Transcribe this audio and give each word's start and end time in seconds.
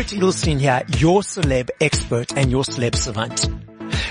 Barret 0.00 0.12
Edelstein 0.12 0.58
here, 0.58 0.82
your 0.96 1.20
celeb 1.20 1.68
expert 1.78 2.34
and 2.34 2.50
your 2.50 2.62
celeb 2.62 2.94
savant. 2.94 3.36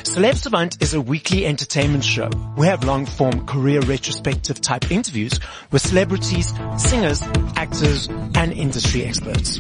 Celeb 0.04 0.36
Savant 0.36 0.84
is 0.84 0.94
a 0.94 1.02
weekly 1.02 1.48
entertainment 1.48 2.04
show. 2.04 2.30
We 2.56 2.68
have 2.68 2.84
long 2.84 3.08
form 3.08 3.48
career 3.48 3.80
retrospective 3.82 4.62
type 4.62 4.92
interviews 4.92 5.40
with 5.72 5.82
celebrities, 5.82 6.54
singers, 6.78 7.24
actors, 7.56 8.08
and 8.36 8.54
industry 8.54 9.04
experts. 9.04 9.60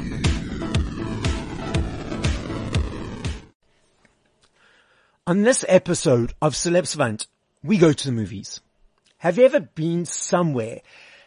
On 5.25 5.41
this 5.41 5.65
episode 5.67 6.35
of 6.43 6.53
Celeb 6.53 6.85
Savant, 6.85 7.25
we 7.63 7.79
go 7.79 7.91
to 7.91 8.05
the 8.05 8.11
movies. 8.13 8.61
Have 9.17 9.39
you 9.39 9.45
ever 9.45 9.61
been 9.61 10.05
somewhere 10.05 10.81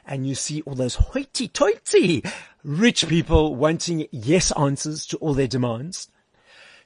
and 0.07 0.29
you 0.29 0.37
see 0.37 0.63
all 0.63 0.77
those 0.77 0.95
hoity-toity 0.95 2.23
rich 2.65 3.09
people 3.09 3.55
wanting 3.55 4.07
yes 4.11 4.51
answers 4.53 5.07
to 5.07 5.17
all 5.19 5.35
their 5.35 5.47
demands? 5.47 6.09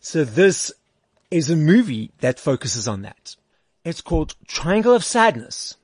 So 0.00 0.24
this 0.24 0.72
is 1.30 1.50
a 1.50 1.56
movie 1.56 2.12
that 2.20 2.38
focuses 2.38 2.86
on 2.86 3.02
that. 3.02 3.36
It's 3.84 4.00
called 4.00 4.34
Triangle 4.46 4.94
of 4.94 5.04
Sadness. 5.04 5.76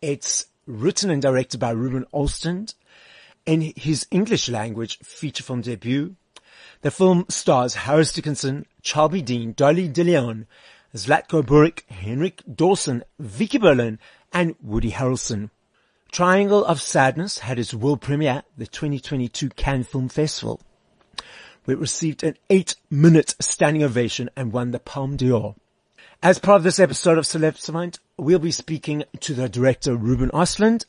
It's 0.00 0.46
written 0.66 1.10
and 1.10 1.22
directed 1.22 1.58
by 1.58 1.70
Ruben 1.70 2.06
Östlund 2.12 2.74
in 3.46 3.72
his 3.76 4.06
English 4.10 4.48
language 4.48 4.98
feature 4.98 5.42
film 5.42 5.60
debut. 5.60 6.16
The 6.82 6.90
film 6.90 7.26
stars 7.28 7.74
Harris 7.74 8.12
Dickinson, 8.12 8.66
Charlbi 8.82 9.22
Dean, 9.22 9.52
Dolly 9.52 9.88
DeLeon, 9.88 10.46
Zlatko 10.94 11.42
Buric, 11.42 11.88
Henrik 11.88 12.42
Dorsin, 12.48 13.02
Vicki 13.18 13.58
Berlin, 13.58 13.98
and 14.32 14.54
Woody 14.62 14.90
Harrelson. 14.90 15.50
Triangle 16.12 16.62
of 16.62 16.78
Sadness 16.78 17.38
had 17.38 17.58
its 17.58 17.72
world 17.72 18.02
premiere 18.02 18.32
at 18.32 18.44
the 18.58 18.66
2022 18.66 19.48
Cannes 19.48 19.84
Film 19.84 20.10
Festival. 20.10 20.60
It 21.66 21.78
received 21.78 22.22
an 22.22 22.36
eight 22.50 22.74
minute 22.90 23.34
standing 23.40 23.82
ovation 23.82 24.28
and 24.36 24.52
won 24.52 24.72
the 24.72 24.78
Palme 24.78 25.16
d'Or. 25.16 25.54
As 26.22 26.38
part 26.38 26.58
of 26.58 26.64
this 26.64 26.78
episode 26.78 27.16
of 27.16 27.24
Celeb 27.24 27.56
Savant, 27.56 27.98
we'll 28.18 28.38
be 28.38 28.50
speaking 28.50 29.04
to 29.20 29.32
the 29.32 29.48
director 29.48 29.96
Ruben 29.96 30.28
Östlund 30.32 30.84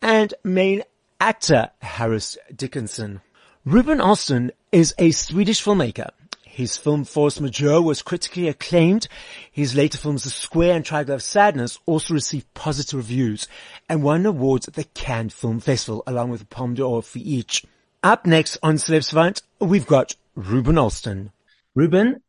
and 0.00 0.32
main 0.44 0.84
actor 1.20 1.70
Harris 1.82 2.38
Dickinson. 2.54 3.22
Ruben 3.64 3.98
Östlund 3.98 4.52
is 4.70 4.94
a 4.96 5.10
Swedish 5.10 5.60
filmmaker. 5.60 6.10
His 6.56 6.78
film 6.78 7.04
Force 7.04 7.38
Majeure 7.38 7.82
was 7.82 8.00
critically 8.00 8.48
acclaimed. 8.48 9.08
His 9.52 9.74
later 9.74 9.98
films 9.98 10.24
The 10.24 10.30
Square 10.30 10.76
and 10.76 10.84
Triangle 10.86 11.16
of 11.16 11.22
Sadness 11.22 11.78
also 11.84 12.14
received 12.14 12.54
positive 12.54 12.96
reviews 12.96 13.46
and 13.90 14.02
won 14.02 14.24
awards 14.24 14.66
at 14.66 14.72
the 14.72 14.84
Cannes 14.84 15.34
Film 15.34 15.60
Festival 15.60 16.02
along 16.06 16.30
with 16.30 16.40
the 16.40 16.46
Palme 16.46 16.72
d'Or 16.72 17.02
for 17.02 17.18
each. 17.18 17.66
Up 18.02 18.24
next 18.24 18.56
on 18.62 18.76
Celeb 18.76 19.04
Savant, 19.04 19.42
we've 19.60 19.86
got 19.86 20.16
Ruben 20.34 20.76
Östlund. 20.76 21.30
Ruben, 21.74 22.22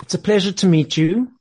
it's 0.00 0.14
a 0.14 0.18
pleasure 0.18 0.52
to 0.52 0.66
meet 0.66 0.96
you. 0.96 1.32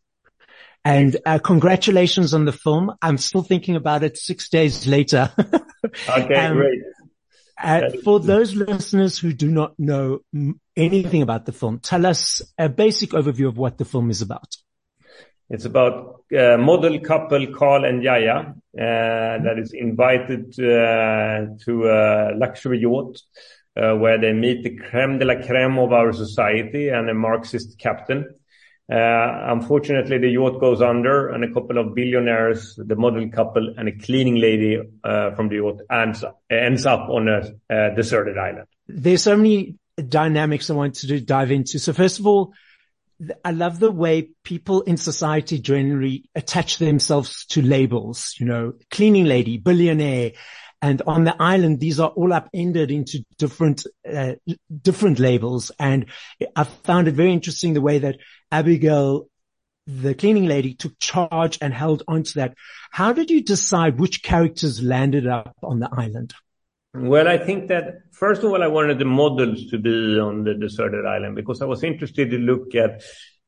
And 0.83 1.15
uh, 1.25 1.39
congratulations 1.39 2.33
on 2.33 2.43
the 2.43 2.51
film. 2.51 2.91
I'm 3.01 3.19
still 3.19 3.43
thinking 3.43 3.77
about 3.77 4.03
it 4.03 4.17
six 4.17 4.49
days 4.49 4.85
later. 4.85 5.31
okay, 6.09 6.35
um, 6.35 6.57
great. 6.57 6.81
Uh, 7.61 7.89
for 8.03 8.19
those 8.19 8.55
listeners 8.55 9.17
who 9.17 9.33
do 9.33 9.49
not 9.49 9.77
know 9.79 10.21
anything 10.75 11.21
about 11.21 11.45
the 11.45 11.51
film, 11.51 11.79
tell 11.79 12.05
us 12.05 12.41
a 12.57 12.69
basic 12.69 13.11
overview 13.11 13.47
of 13.47 13.57
what 13.57 13.77
the 13.77 13.85
film 13.85 14.09
is 14.09 14.21
about. 14.21 14.55
It's 15.49 15.65
about 15.65 16.23
uh, 16.35 16.57
model 16.57 16.99
couple 17.01 17.53
Carl 17.53 17.85
and 17.85 18.01
Yaya 18.01 18.37
uh, 18.37 18.53
that 18.75 19.55
is 19.59 19.71
invited 19.73 20.53
uh, 20.59 21.53
to 21.65 21.89
a 21.89 22.31
luxury 22.35 22.79
yacht 22.79 23.19
uh, 23.75 23.93
where 23.95 24.19
they 24.19 24.33
meet 24.33 24.63
the 24.63 24.75
creme 24.75 25.19
de 25.19 25.25
la 25.25 25.35
creme 25.35 25.77
of 25.77 25.91
our 25.91 26.13
society 26.13 26.89
and 26.89 27.09
a 27.09 27.13
Marxist 27.13 27.77
captain. 27.77 28.25
Uh, 28.93 29.51
unfortunately, 29.51 30.19
the 30.19 30.29
yacht 30.29 30.59
goes 30.59 30.79
under 30.79 31.29
and 31.29 31.43
a 31.43 31.51
couple 31.51 31.79
of 31.79 31.95
billionaires, 31.95 32.75
the 32.77 32.95
model 32.95 33.27
couple 33.29 33.73
and 33.75 33.89
a 33.89 33.91
cleaning 33.91 34.35
lady 34.35 34.79
uh, 35.03 35.31
from 35.31 35.49
the 35.49 35.55
yacht 35.55 35.79
ends, 35.89 36.85
up 36.85 37.09
on 37.09 37.27
a, 37.27 37.41
a 37.71 37.95
deserted 37.95 38.37
island. 38.37 38.67
There's 38.87 39.23
so 39.23 39.35
many 39.35 39.77
dynamics 39.97 40.69
I 40.69 40.73
want 40.73 40.93
to 40.95 41.19
dive 41.19 41.49
into. 41.49 41.79
So 41.79 41.91
first 41.91 42.19
of 42.19 42.27
all, 42.27 42.53
I 43.43 43.49
love 43.49 43.79
the 43.79 43.91
way 43.91 44.29
people 44.43 44.81
in 44.81 44.97
society 44.97 45.57
generally 45.57 46.29
attach 46.35 46.77
themselves 46.77 47.45
to 47.47 47.63
labels, 47.63 48.35
you 48.37 48.45
know, 48.45 48.73
cleaning 48.91 49.25
lady, 49.25 49.57
billionaire, 49.57 50.33
and 50.83 51.01
on 51.07 51.23
the 51.23 51.41
island, 51.41 51.79
these 51.79 52.01
are 52.01 52.09
all 52.09 52.33
upended 52.33 52.91
into 52.91 53.23
different, 53.37 53.87
uh, 54.05 54.33
different 54.81 55.17
labels. 55.17 55.71
And 55.79 56.07
I 56.57 56.65
found 56.65 57.07
it 57.07 57.13
very 57.13 57.31
interesting 57.31 57.73
the 57.73 57.79
way 57.79 57.99
that 57.99 58.17
Abigail, 58.51 59.29
the 59.87 60.13
cleaning 60.13 60.45
lady 60.45 60.73
took 60.73 60.99
charge 60.99 61.57
and 61.61 61.73
held 61.73 62.03
onto 62.05 62.33
that. 62.33 62.55
How 62.91 63.13
did 63.13 63.31
you 63.31 63.41
decide 63.41 63.97
which 63.97 64.23
characters 64.23 64.83
landed 64.83 65.25
up 65.25 65.55
on 65.63 65.79
the 65.79 65.89
island? 65.89 66.33
Well, 66.93 67.29
I 67.29 67.37
think 67.37 67.69
that 67.69 68.01
first 68.11 68.43
of 68.43 68.51
all, 68.51 68.61
I 68.61 68.67
wanted 68.67 68.99
the 68.99 69.05
models 69.05 69.67
to 69.67 69.77
be 69.77 70.19
on 70.19 70.43
the 70.43 70.53
deserted 70.53 71.05
island 71.05 71.37
because 71.37 71.61
I 71.61 71.65
was 71.65 71.85
interested 71.85 72.29
to 72.31 72.37
look 72.37 72.75
at 72.75 73.03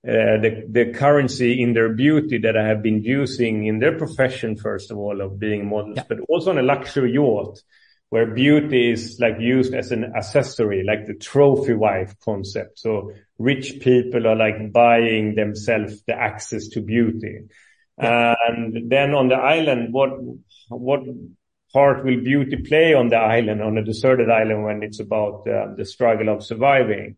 uh, 0.07 0.37
the, 0.37 0.63
the 0.69 0.93
currency 0.93 1.61
in 1.61 1.73
their 1.73 1.89
beauty 1.89 2.37
that 2.37 2.55
I 2.55 2.67
have 2.67 2.83
been 2.83 3.01
using 3.01 3.65
in 3.65 3.79
their 3.79 3.97
profession, 3.97 4.55
first 4.55 4.91
of 4.91 4.97
all, 4.97 5.19
of 5.19 5.39
being 5.39 5.67
models, 5.67 5.97
yeah. 5.97 6.03
but 6.07 6.19
also 6.29 6.51
on 6.51 6.59
a 6.59 6.61
luxury 6.61 7.13
yacht 7.13 7.59
where 8.09 8.27
beauty 8.27 8.91
is 8.91 9.17
like 9.19 9.39
used 9.39 9.73
as 9.73 9.91
an 9.91 10.13
accessory, 10.15 10.83
like 10.83 11.07
the 11.07 11.15
trophy 11.15 11.73
wife 11.73 12.13
concept. 12.19 12.77
So 12.77 13.13
rich 13.39 13.79
people 13.81 14.27
are 14.27 14.35
like 14.35 14.71
buying 14.71 15.33
themselves 15.33 16.03
the 16.05 16.13
access 16.13 16.67
to 16.69 16.81
beauty. 16.81 17.39
Yeah. 17.99 18.35
And 18.47 18.91
then 18.91 19.15
on 19.15 19.29
the 19.29 19.35
island, 19.35 19.91
what, 19.91 20.11
what 20.69 21.01
part 21.73 22.05
will 22.05 22.21
beauty 22.21 22.57
play 22.57 22.93
on 22.93 23.09
the 23.09 23.17
island, 23.17 23.63
on 23.63 23.79
a 23.79 23.83
deserted 23.83 24.29
island 24.29 24.63
when 24.63 24.83
it's 24.83 24.99
about 24.99 25.47
uh, 25.47 25.73
the 25.75 25.83
struggle 25.83 26.29
of 26.29 26.43
surviving? 26.43 27.17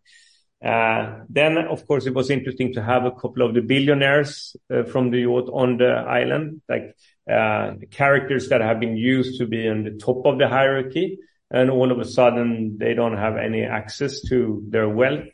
Uh, 0.64 1.20
then, 1.28 1.56
of 1.56 1.86
course, 1.86 2.06
it 2.06 2.14
was 2.14 2.30
interesting 2.30 2.72
to 2.72 2.82
have 2.82 3.04
a 3.04 3.12
couple 3.12 3.42
of 3.42 3.54
the 3.54 3.60
billionaires 3.60 4.56
uh, 4.72 4.82
from 4.82 5.10
the 5.10 5.20
yacht 5.20 5.48
on 5.52 5.76
the 5.76 5.88
island, 5.88 6.60
like 6.68 6.96
uh, 7.30 7.74
characters 7.90 8.48
that 8.48 8.60
have 8.60 8.80
been 8.80 8.96
used 8.96 9.38
to 9.38 9.46
be 9.46 9.68
on 9.68 9.84
the 9.84 9.92
top 9.92 10.26
of 10.26 10.38
the 10.38 10.48
hierarchy, 10.48 11.18
and 11.50 11.70
all 11.70 11.92
of 11.92 11.98
a 11.98 12.04
sudden 12.04 12.76
they 12.78 12.92
don't 12.94 13.16
have 13.16 13.36
any 13.36 13.62
access 13.62 14.20
to 14.22 14.62
their 14.68 14.88
wealth. 14.88 15.28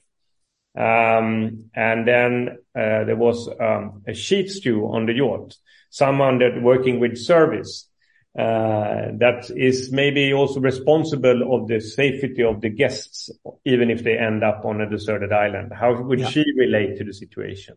Um, 0.77 1.71
and 1.75 2.07
then 2.07 2.59
there 2.75 3.17
was 3.17 3.49
um, 3.61 4.03
a 4.07 4.13
chief 4.13 4.51
stew 4.51 4.87
on 4.87 5.07
the 5.07 5.15
yacht, 5.15 5.57
someone 5.89 6.39
that 6.41 6.61
working 6.61 7.01
with 7.01 7.17
service 7.17 7.89
that 8.35 9.51
is 9.55 9.93
maybe 9.93 10.33
also 10.33 10.61
responsible 10.61 11.55
of 11.55 11.69
the 11.69 11.81
safety 11.81 12.43
of 12.43 12.61
the 12.61 12.69
guests, 12.69 13.31
even 13.65 13.91
if 13.91 14.03
they 14.03 14.19
end 14.19 14.43
up 14.43 14.65
on 14.65 14.81
a 14.81 14.91
deserted 14.91 15.33
island. 15.33 15.73
How 15.73 16.01
would 16.03 16.21
yeah. 16.21 16.29
she 16.29 16.45
relate 16.57 16.99
to 16.99 17.05
the 17.05 17.13
situation? 17.13 17.77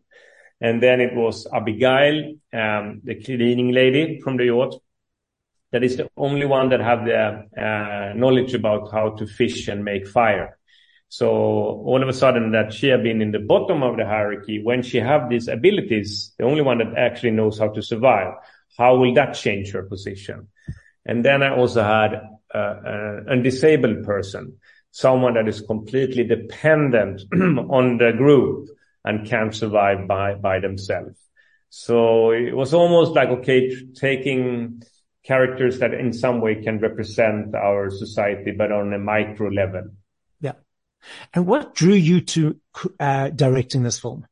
And 0.59 0.81
then 0.81 1.01
it 1.01 1.13
was 1.13 1.47
Abigail, 1.53 2.33
um, 2.51 3.01
the 3.03 3.21
cleaning 3.23 3.71
lady 3.71 4.19
from 4.21 4.37
the 4.37 4.45
yacht. 4.45 4.75
That 5.71 5.83
is 5.83 5.97
the 5.97 6.09
only 6.17 6.45
one 6.45 6.69
that 6.69 6.79
have 6.79 7.05
the 7.05 7.15
uh, 7.15 8.13
knowledge 8.15 8.53
about 8.53 8.91
how 8.91 9.09
to 9.17 9.27
fish 9.27 9.67
and 9.67 9.83
make 9.83 10.07
fire. 10.07 10.57
So 11.09 11.27
all 11.29 12.01
of 12.01 12.09
a 12.09 12.13
sudden 12.13 12.51
that 12.51 12.73
she 12.73 12.87
had 12.87 13.03
been 13.03 13.21
in 13.21 13.31
the 13.31 13.39
bottom 13.39 13.83
of 13.83 13.97
the 13.97 14.05
hierarchy, 14.05 14.61
when 14.63 14.81
she 14.81 14.97
have 14.97 15.29
these 15.29 15.47
abilities, 15.47 16.33
the 16.37 16.45
only 16.45 16.61
one 16.61 16.79
that 16.79 16.97
actually 16.97 17.31
knows 17.31 17.59
how 17.59 17.67
to 17.69 17.81
survive, 17.81 18.33
how 18.77 18.97
will 18.97 19.13
that 19.15 19.33
change 19.33 19.71
her 19.71 19.83
position? 19.83 20.47
And 21.05 21.23
then 21.23 21.41
I 21.41 21.55
also 21.55 21.83
had 21.83 22.21
uh, 22.53 23.21
a 23.27 23.37
disabled 23.41 24.03
person, 24.03 24.57
someone 24.91 25.35
that 25.35 25.47
is 25.47 25.61
completely 25.61 26.23
dependent 26.23 27.21
on 27.33 27.97
the 27.97 28.13
group 28.15 28.69
and 29.03 29.27
can't 29.27 29.55
survive 29.55 30.07
by, 30.07 30.35
by 30.35 30.59
themselves. 30.59 31.17
So 31.69 32.31
it 32.31 32.55
was 32.55 32.73
almost 32.73 33.13
like, 33.13 33.29
okay, 33.29 33.75
taking 33.95 34.83
characters 35.23 35.79
that 35.79 35.93
in 35.93 36.13
some 36.13 36.41
way 36.41 36.61
can 36.63 36.79
represent 36.79 37.53
our 37.55 37.89
society, 37.89 38.51
but 38.51 38.71
on 38.71 38.93
a 38.93 38.99
micro 38.99 39.49
level. 39.49 39.83
Yeah. 40.39 40.53
And 41.33 41.45
what 41.45 41.75
drew 41.75 41.93
you 41.93 42.21
to 42.21 42.57
uh, 42.99 43.29
directing 43.29 43.83
this 43.83 43.99
film? 43.99 44.25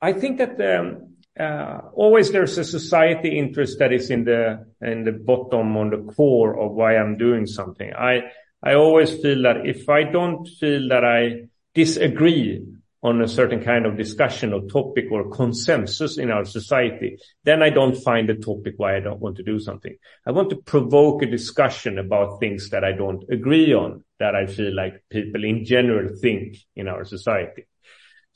I 0.00 0.12
think 0.12 0.38
that 0.38 0.60
um, 0.60 1.15
uh, 1.38 1.80
always 1.94 2.32
there's 2.32 2.56
a 2.58 2.64
society 2.64 3.38
interest 3.38 3.78
that 3.78 3.92
is 3.92 4.10
in 4.10 4.24
the 4.24 4.66
in 4.80 5.04
the 5.04 5.12
bottom 5.12 5.76
on 5.76 5.90
the 5.90 6.12
core 6.14 6.58
of 6.58 6.72
why 6.72 6.96
I'm 6.96 7.18
doing 7.18 7.46
something. 7.46 7.92
I 7.92 8.30
I 8.62 8.74
always 8.74 9.10
feel 9.10 9.42
that 9.42 9.66
if 9.66 9.88
I 9.88 10.04
don't 10.04 10.46
feel 10.46 10.88
that 10.88 11.04
I 11.04 11.48
disagree 11.74 12.64
on 13.02 13.20
a 13.20 13.28
certain 13.28 13.62
kind 13.62 13.86
of 13.86 13.96
discussion 13.96 14.52
or 14.52 14.62
topic 14.62 15.04
or 15.12 15.30
consensus 15.30 16.18
in 16.18 16.30
our 16.30 16.44
society, 16.44 17.18
then 17.44 17.62
I 17.62 17.70
don't 17.70 17.94
find 17.94 18.28
a 18.30 18.34
topic 18.34 18.74
why 18.78 18.96
I 18.96 19.00
don't 19.00 19.20
want 19.20 19.36
to 19.36 19.42
do 19.42 19.60
something. 19.60 19.94
I 20.26 20.32
want 20.32 20.50
to 20.50 20.56
provoke 20.56 21.22
a 21.22 21.26
discussion 21.26 21.98
about 21.98 22.40
things 22.40 22.70
that 22.70 22.82
I 22.82 22.92
don't 22.92 23.22
agree 23.30 23.74
on, 23.74 24.02
that 24.18 24.34
I 24.34 24.46
feel 24.46 24.74
like 24.74 25.04
people 25.10 25.44
in 25.44 25.64
general 25.64 26.08
think 26.20 26.56
in 26.74 26.88
our 26.88 27.04
society. 27.04 27.66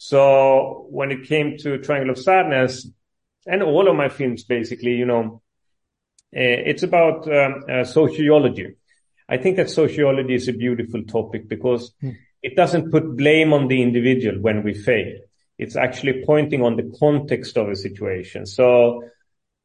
So 0.02 0.86
when 0.88 1.10
it 1.10 1.24
came 1.24 1.58
to 1.58 1.76
Triangle 1.76 2.12
of 2.12 2.18
Sadness 2.18 2.88
and 3.46 3.62
all 3.62 3.86
of 3.86 3.94
my 3.94 4.08
films, 4.08 4.44
basically, 4.44 4.92
you 4.92 5.04
know, 5.04 5.42
uh, 6.34 6.70
it's 6.70 6.82
about 6.82 7.30
um, 7.30 7.64
uh, 7.70 7.84
sociology. 7.84 8.76
I 9.28 9.36
think 9.36 9.58
that 9.58 9.68
sociology 9.68 10.34
is 10.34 10.48
a 10.48 10.54
beautiful 10.54 11.04
topic 11.04 11.48
because 11.48 11.92
mm 12.02 12.16
it 12.42 12.56
doesn't 12.56 12.90
put 12.90 13.18
blame 13.18 13.52
on 13.52 13.68
the 13.68 13.82
individual 13.82 14.40
when 14.40 14.62
we 14.62 14.72
fail. 14.72 15.12
It's 15.58 15.76
actually 15.76 16.24
pointing 16.24 16.62
on 16.62 16.76
the 16.76 16.90
context 16.98 17.58
of 17.58 17.68
a 17.68 17.76
situation. 17.76 18.46
So 18.46 19.04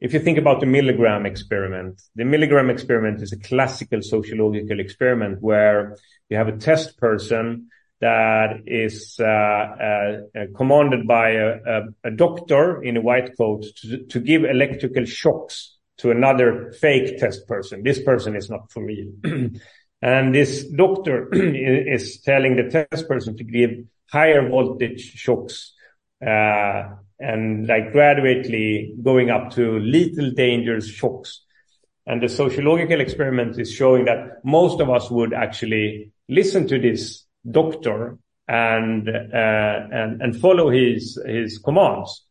if 0.02 0.14
you 0.14 0.20
think 0.20 0.38
about 0.38 0.60
the 0.60 0.66
Milgram 0.66 1.26
experiment, 1.26 2.02
the 2.16 2.24
Milgram 2.24 2.70
experiment 2.70 3.22
is 3.22 3.32
a 3.32 3.40
classical 3.40 4.02
sociological 4.02 4.82
experiment 4.82 5.42
where 5.42 5.96
you 6.28 6.36
have 6.36 6.50
a 6.50 6.58
test 6.58 6.98
person 6.98 7.70
that 8.02 8.62
is 8.66 9.16
uh, 9.20 9.24
uh, 9.24 10.18
uh 10.36 10.46
commanded 10.56 11.08
by 11.08 11.30
a, 11.32 12.12
doctor 12.16 12.84
in 12.84 12.98
a 12.98 13.02
white 13.02 13.38
coat 13.38 13.66
to, 14.10 14.20
give 14.20 14.44
electrical 14.44 15.06
shocks 15.06 15.78
to 15.98 16.12
another 16.12 16.74
fake 16.80 17.18
test 17.20 17.48
person. 17.48 17.84
This 17.84 18.02
person 18.02 18.36
is 18.36 18.50
not 18.50 18.72
for 18.72 18.86
real. 18.86 19.12
And 20.02 20.36
this 20.36 20.70
doctor 20.70 21.30
is 21.34 22.22
telling 22.22 22.58
the 22.58 22.70
test 22.70 23.08
person 23.08 23.38
to 23.38 23.44
give 23.44 23.72
higher 24.12 24.48
voltage 24.48 25.02
shocks, 25.16 25.74
and 26.22 27.66
like 27.66 27.92
gradually 27.92 28.94
going 29.02 29.32
up 29.32 29.52
to 29.52 29.80
lethal 29.80 30.32
dangerous 30.32 30.88
shocks. 30.88 31.42
And 32.06 32.22
the 32.22 32.30
sociological 32.30 33.02
experiment 33.02 33.58
is 33.58 33.72
showing 33.72 34.06
that 34.06 34.44
most 34.44 34.80
of 34.80 34.92
us 34.92 35.10
would 35.10 35.34
actually 35.34 36.12
listen 36.30 36.68
to 36.68 36.78
this 36.78 37.25
doctor 37.50 38.18
and, 38.48 39.10
uh, 39.10 39.80
and, 39.92 40.22
and 40.22 40.40
follow 40.40 40.70
his, 40.70 41.22
his 41.26 41.58
commands. 41.60 42.26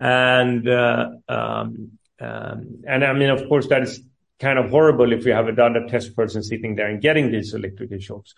And, 0.00 0.68
uh, 0.68 1.08
um, 1.28 1.98
um, 2.20 2.82
and 2.86 3.04
I 3.04 3.12
mean, 3.12 3.30
of 3.30 3.48
course, 3.48 3.68
that 3.68 3.82
is 3.82 4.00
kind 4.40 4.58
of 4.58 4.70
horrible 4.70 5.12
if 5.12 5.24
we 5.24 5.32
have 5.32 5.48
another 5.48 5.86
test 5.88 6.14
person 6.14 6.42
sitting 6.42 6.76
there 6.76 6.88
and 6.88 7.00
getting 7.00 7.32
these 7.32 7.54
electrical 7.54 7.98
shocks. 7.98 8.34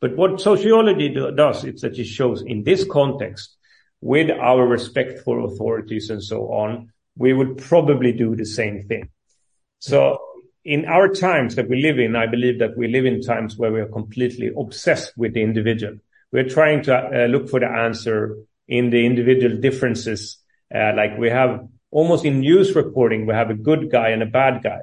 But 0.00 0.16
what 0.16 0.40
sociology 0.40 1.08
do, 1.10 1.30
does 1.32 1.64
is 1.64 1.82
that 1.82 1.98
it 1.98 2.04
shows 2.04 2.42
in 2.42 2.64
this 2.64 2.84
context, 2.84 3.56
with 4.02 4.30
our 4.30 4.66
respect 4.66 5.20
for 5.20 5.40
authorities 5.40 6.08
and 6.08 6.22
so 6.22 6.52
on, 6.52 6.90
we 7.16 7.32
would 7.34 7.58
probably 7.58 8.12
do 8.12 8.34
the 8.34 8.46
same 8.46 8.86
thing. 8.88 9.10
So 9.78 10.18
in 10.64 10.84
our 10.84 11.08
times 11.08 11.54
that 11.56 11.68
we 11.68 11.82
live 11.82 11.98
in, 11.98 12.16
I 12.16 12.26
believe 12.26 12.58
that 12.58 12.76
we 12.76 12.88
live 12.88 13.06
in 13.06 13.22
times 13.22 13.56
where 13.56 13.72
we 13.72 13.80
are 13.80 13.88
completely 13.88 14.50
obsessed 14.56 15.16
with 15.16 15.34
the 15.34 15.42
individual. 15.42 15.96
We're 16.32 16.48
trying 16.48 16.82
to 16.84 16.96
uh, 16.96 17.26
look 17.26 17.48
for 17.48 17.60
the 17.60 17.68
answer 17.68 18.36
in 18.68 18.90
the 18.90 19.04
individual 19.04 19.56
differences. 19.56 20.38
Uh, 20.72 20.92
like 20.94 21.18
we 21.18 21.30
have 21.30 21.66
almost 21.90 22.24
in 22.24 22.40
news 22.40 22.74
reporting, 22.74 23.26
we 23.26 23.34
have 23.34 23.50
a 23.50 23.54
good 23.54 23.90
guy 23.90 24.10
and 24.10 24.22
a 24.22 24.26
bad 24.26 24.62
guy. 24.62 24.82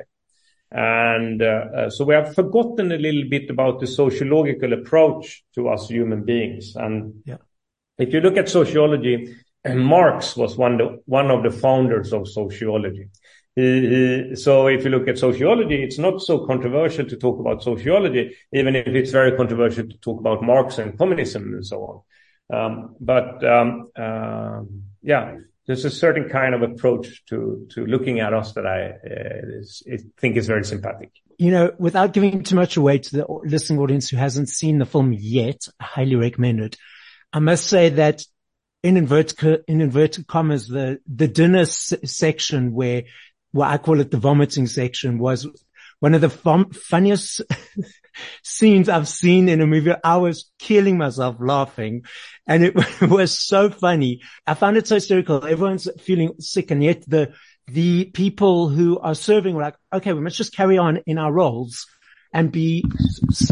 And 0.72 1.42
uh, 1.42 1.46
uh, 1.46 1.90
so 1.90 2.04
we 2.04 2.14
have 2.14 2.36
forgotten 2.36 2.92
a 2.92 2.98
little 2.98 3.24
bit 3.30 3.50
about 3.50 3.80
the 3.80 3.88
sociological 3.88 4.74
approach 4.74 5.44
to 5.56 5.70
us 5.70 5.88
human 5.88 6.26
beings. 6.26 6.76
And 6.76 7.22
yeah. 7.26 7.38
if 7.98 8.14
you 8.14 8.20
look 8.20 8.36
at 8.36 8.50
sociology, 8.50 9.36
Marx 9.66 10.36
was 10.36 10.58
one, 10.58 10.78
the, 10.78 11.02
one 11.06 11.32
of 11.32 11.44
the 11.44 11.52
founders 11.52 12.12
of 12.12 12.28
sociology. 12.28 13.08
He, 13.58 14.36
so 14.36 14.68
if 14.68 14.84
you 14.84 14.92
look 14.92 15.08
at 15.08 15.18
sociology, 15.18 15.82
it's 15.84 15.98
not 15.98 16.22
so 16.22 16.46
controversial 16.46 17.06
to 17.06 17.18
talk 17.18 17.40
about 17.40 17.64
sociology, 17.64 18.36
even 18.54 18.76
if 18.76 18.86
it's 18.88 19.12
very 19.12 19.36
controversial 19.36 19.88
to 19.88 19.98
talk 19.98 20.20
about 20.20 20.44
Marx 20.44 20.78
and 20.78 20.96
communism 20.96 21.56
and 21.56 21.66
so 21.66 22.04
on. 22.50 22.56
Um, 22.56 22.96
but 23.00 23.44
um, 23.44 23.70
uh, 23.96 24.62
yeah, 25.02 25.38
there's 25.66 25.86
a 25.86 25.90
certain 25.90 26.30
kind 26.30 26.54
of 26.54 26.62
approach 26.62 27.26
to 27.26 27.68
to 27.72 27.86
looking 27.88 28.20
at 28.20 28.32
us 28.32 28.54
that 28.54 28.68
I, 28.68 28.80
uh, 28.92 29.60
is, 29.60 29.82
I 29.92 29.98
think 30.22 30.38
is 30.38 30.48
very 30.48 30.64
sympathetic. 30.64 31.12
You 31.40 31.52
know, 31.52 31.72
without 31.80 32.14
giving 32.14 32.44
too 32.44 32.56
much 32.56 32.78
away 32.78 33.00
to 33.00 33.18
the 33.18 33.26
listening 33.44 33.80
audience 33.80 34.08
who 34.10 34.18
hasn't 34.18 34.50
seen 34.50 34.78
the 34.78 34.86
film 34.86 35.14
yet, 35.14 35.68
I 35.80 35.84
highly 35.84 36.16
recommend 36.16 36.62
it. 36.62 36.78
I 37.34 37.40
must 37.40 37.66
say 37.66 37.90
that 37.90 38.24
in 38.84 38.98
inverted, 38.98 39.64
in 39.68 39.82
inverted 39.82 40.28
commas, 40.28 40.68
the, 40.68 41.00
the 41.14 41.28
dinner 41.28 41.62
s- 41.62 41.94
section 42.06 42.74
where, 42.74 43.04
well, 43.54 43.70
I 43.70 43.78
call 43.78 44.00
it 44.00 44.12
the 44.12 44.18
vomiting 44.18 44.68
section 44.68 45.20
was 45.20 45.48
one 46.00 46.14
of 46.14 46.22
the 46.22 46.28
vom- 46.28 46.72
funniest 46.72 47.42
scenes 48.44 48.90
I've 48.90 49.08
seen 49.08 49.50
in 49.50 49.62
a 49.62 49.68
movie. 49.68 49.94
I 50.04 50.18
was 50.18 50.52
killing 50.60 50.98
myself 50.98 51.38
laughing 51.40 52.04
and 52.48 52.64
it 52.64 52.76
was 53.02 53.40
so 53.40 53.70
funny. 53.70 54.22
I 54.46 54.54
found 54.54 54.78
it 54.78 54.88
so 54.88 54.96
hysterical. 54.96 55.46
Everyone's 55.46 55.88
feeling 56.02 56.34
sick 56.40 56.72
and 56.72 56.84
yet 56.84 57.04
the, 57.08 57.34
the 57.68 58.06
people 58.06 58.70
who 58.70 59.00
are 59.00 59.16
serving 59.16 59.56
were 59.56 59.64
like, 59.64 59.76
okay, 59.92 60.14
we 60.14 60.22
must 60.22 60.38
just 60.38 60.56
carry 60.56 60.78
on 60.78 60.98
in 61.06 61.18
our 61.18 61.32
roles 61.32 61.88
and 62.34 62.52
be, 62.52 62.84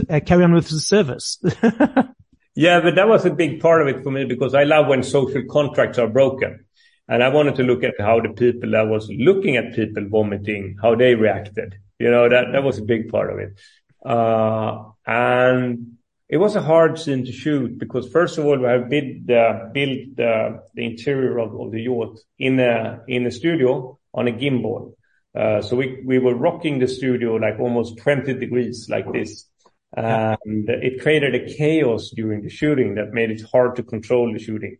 uh, 0.10 0.20
carry 0.26 0.44
on 0.44 0.54
with 0.54 0.70
the 0.70 0.80
service. 0.80 1.40
yeah, 2.56 2.80
but 2.82 2.96
that 2.96 3.08
was 3.08 3.26
a 3.26 3.32
big 3.34 3.60
part 3.60 3.82
of 3.82 3.88
it 3.88 4.04
for 4.04 4.12
me 4.12 4.26
because 4.26 4.54
I 4.54 4.64
love 4.64 4.88
when 4.88 5.04
social 5.04 5.44
contracts 5.50 5.98
are 5.98 6.08
broken. 6.08 6.66
And 7.08 7.24
I 7.24 7.30
wanted 7.30 7.56
to 7.56 7.64
look 7.64 7.84
at 7.84 7.94
how 8.00 8.20
the 8.20 8.30
people 8.30 8.72
that 8.72 8.88
was 8.88 9.10
looking 9.10 9.58
at 9.58 9.76
people 9.76 10.08
vomiting, 10.10 10.78
how 10.82 10.96
they 10.96 11.14
reacted. 11.16 11.76
You 12.00 12.10
know, 12.10 12.28
that, 12.28 12.52
that 12.52 12.64
was 12.64 12.80
a 12.80 12.84
big 12.84 13.10
part 13.10 13.32
of 13.32 13.40
it. 13.40 13.60
Uh, 14.04 14.92
and 15.06 15.98
it 16.28 16.38
was 16.38 16.56
a 16.56 16.62
hard 16.62 16.98
scene 16.98 17.26
to 17.26 17.32
shoot 17.32 17.78
because 17.78 18.10
first 18.10 18.38
of 18.38 18.46
all, 18.46 18.58
we 18.58 18.66
have 18.66 18.90
built, 18.90 19.30
uh, 19.30 19.70
built 19.72 20.20
uh, 20.20 20.58
the 20.74 20.86
interior 20.86 21.38
of, 21.38 21.60
of 21.60 21.72
the 21.72 21.82
yacht 21.82 22.18
in 22.40 22.60
a, 22.60 23.04
in 23.08 23.26
a 23.28 23.32
studio 23.32 24.00
on 24.14 24.28
a 24.28 24.32
gimbal. 24.32 24.94
Uh, 25.38 25.62
so 25.62 25.76
we, 25.76 26.02
we 26.06 26.18
were 26.18 26.34
rocking 26.34 26.80
the 26.80 26.88
studio 26.88 27.36
like 27.36 27.60
almost 27.60 27.98
20 28.00 28.34
degrees 28.34 28.88
like 28.90 29.12
this. 29.12 29.48
And 29.96 30.68
it 30.68 31.02
created 31.02 31.36
a 31.36 31.56
chaos 31.56 32.12
during 32.16 32.42
the 32.42 32.50
shooting 32.50 32.96
that 32.96 33.14
made 33.14 33.32
it 33.32 33.42
hard 33.52 33.76
to 33.78 33.84
control 33.84 34.34
the 34.34 34.40
shooting. 34.40 34.78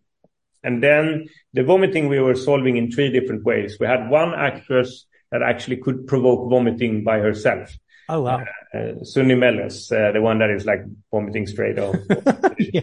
And 0.66 0.84
then 0.84 1.28
the 1.54 1.64
vomiting 1.64 2.10
we 2.10 2.20
were 2.20 2.36
solving 2.36 2.76
in 2.76 2.92
three 2.92 3.12
different 3.12 3.44
ways. 3.44 3.78
We 3.80 3.86
had 3.86 4.10
one 4.10 4.34
actress 4.34 5.06
that 5.32 5.42
actually 5.42 5.78
could 5.78 6.08
provoke 6.08 6.50
vomiting 6.50 7.04
by 7.04 7.20
herself. 7.20 7.72
Oh 8.10 8.22
wow! 8.22 8.44
Uh, 8.74 9.02
Sunnyi 9.02 9.38
Melles, 9.38 9.92
uh, 9.92 10.12
the 10.12 10.22
one 10.22 10.40
that 10.40 10.50
is 10.50 10.66
like 10.66 10.82
vomiting 11.12 11.48
straight 11.48 11.80
off. 11.80 11.96
yeah. 12.60 12.82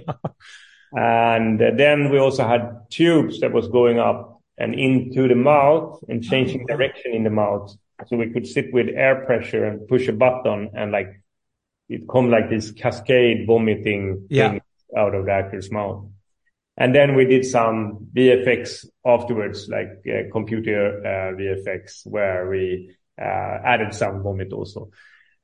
And 0.92 1.62
uh, 1.62 1.70
then 1.76 2.10
we 2.10 2.18
also 2.18 2.46
had 2.46 2.90
tubes 2.90 3.40
that 3.40 3.52
was 3.52 3.68
going 3.68 3.98
up 3.98 4.40
and 4.58 4.74
into 4.74 5.28
the 5.28 5.34
mouth 5.34 6.02
and 6.08 6.22
changing 6.22 6.66
oh, 6.68 6.76
direction 6.76 7.12
in 7.12 7.24
the 7.24 7.30
mouth, 7.30 7.74
so 8.06 8.16
we 8.16 8.30
could 8.30 8.46
sit 8.46 8.72
with 8.72 8.88
air 8.88 9.24
pressure 9.24 9.64
and 9.64 9.86
push 9.88 10.08
a 10.08 10.12
button 10.12 10.70
and 10.74 10.92
like 10.92 11.20
it 11.88 12.08
come 12.08 12.30
like 12.30 12.50
this 12.50 12.72
cascade 12.72 13.46
vomiting 13.46 14.26
yeah. 14.28 14.58
out 14.96 15.14
of 15.14 15.26
the 15.26 15.32
actor's 15.32 15.70
mouth. 15.70 16.04
And 16.76 16.94
then 16.94 17.14
we 17.14 17.26
did 17.26 17.44
some 17.44 18.08
VFX 18.14 18.86
afterwards, 19.04 19.68
like 19.68 20.04
uh, 20.06 20.30
computer 20.32 21.00
uh, 21.04 21.36
VFX, 21.36 22.06
where 22.06 22.48
we 22.48 22.96
uh, 23.20 23.58
added 23.64 23.94
some 23.94 24.22
vomit 24.22 24.52
also. 24.52 24.90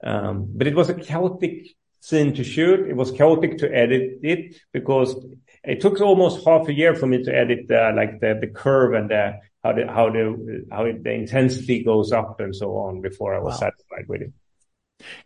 Um, 0.02 0.47
but 0.54 0.66
it 0.66 0.75
was 0.75 0.88
a 0.88 0.94
chaotic 0.94 1.68
scene 2.00 2.35
to 2.35 2.44
shoot. 2.44 2.88
It 2.88 2.97
was 2.97 3.11
chaotic 3.11 3.58
to 3.58 3.75
edit 3.75 4.20
it 4.23 4.56
because 4.73 5.16
it 5.64 5.80
took 5.80 6.00
almost 6.00 6.47
half 6.47 6.68
a 6.68 6.73
year 6.73 6.94
for 6.94 7.06
me 7.06 7.23
to 7.25 7.35
edit 7.35 7.70
uh, 7.70 7.92
like 7.94 8.20
the, 8.20 8.38
the 8.40 8.47
curve 8.47 8.94
and 8.94 9.11
the, 9.11 9.35
how 9.62 9.73
the 9.73 9.87
how 9.87 10.11
the 10.11 10.64
how 10.70 10.85
the 10.85 11.11
intensity 11.11 11.82
goes 11.82 12.12
up 12.12 12.40
and 12.40 12.54
so 12.54 12.76
on 12.76 13.00
before 13.00 13.35
I 13.35 13.40
was 13.40 13.58
satisfied 13.58 14.06
with 14.08 14.23
it. 14.23 14.32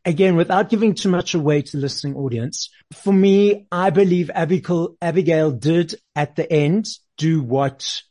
Again, 0.05 0.37
without 0.37 0.69
giving 0.69 0.95
too 0.95 1.09
much 1.09 1.35
away 1.35 1.63
to 1.63 1.77
the 1.77 1.83
listening 1.83 2.17
audience, 2.17 2.71
for 2.93 3.13
me, 3.13 3.67
I 3.73 3.91
believe 3.91 4.31
Abigail, 4.35 4.97
Abigail 5.01 5.51
did 5.51 5.95
at 6.15 6.37
the 6.37 6.51
end 6.51 6.89
do 7.17 7.43
what 7.43 8.03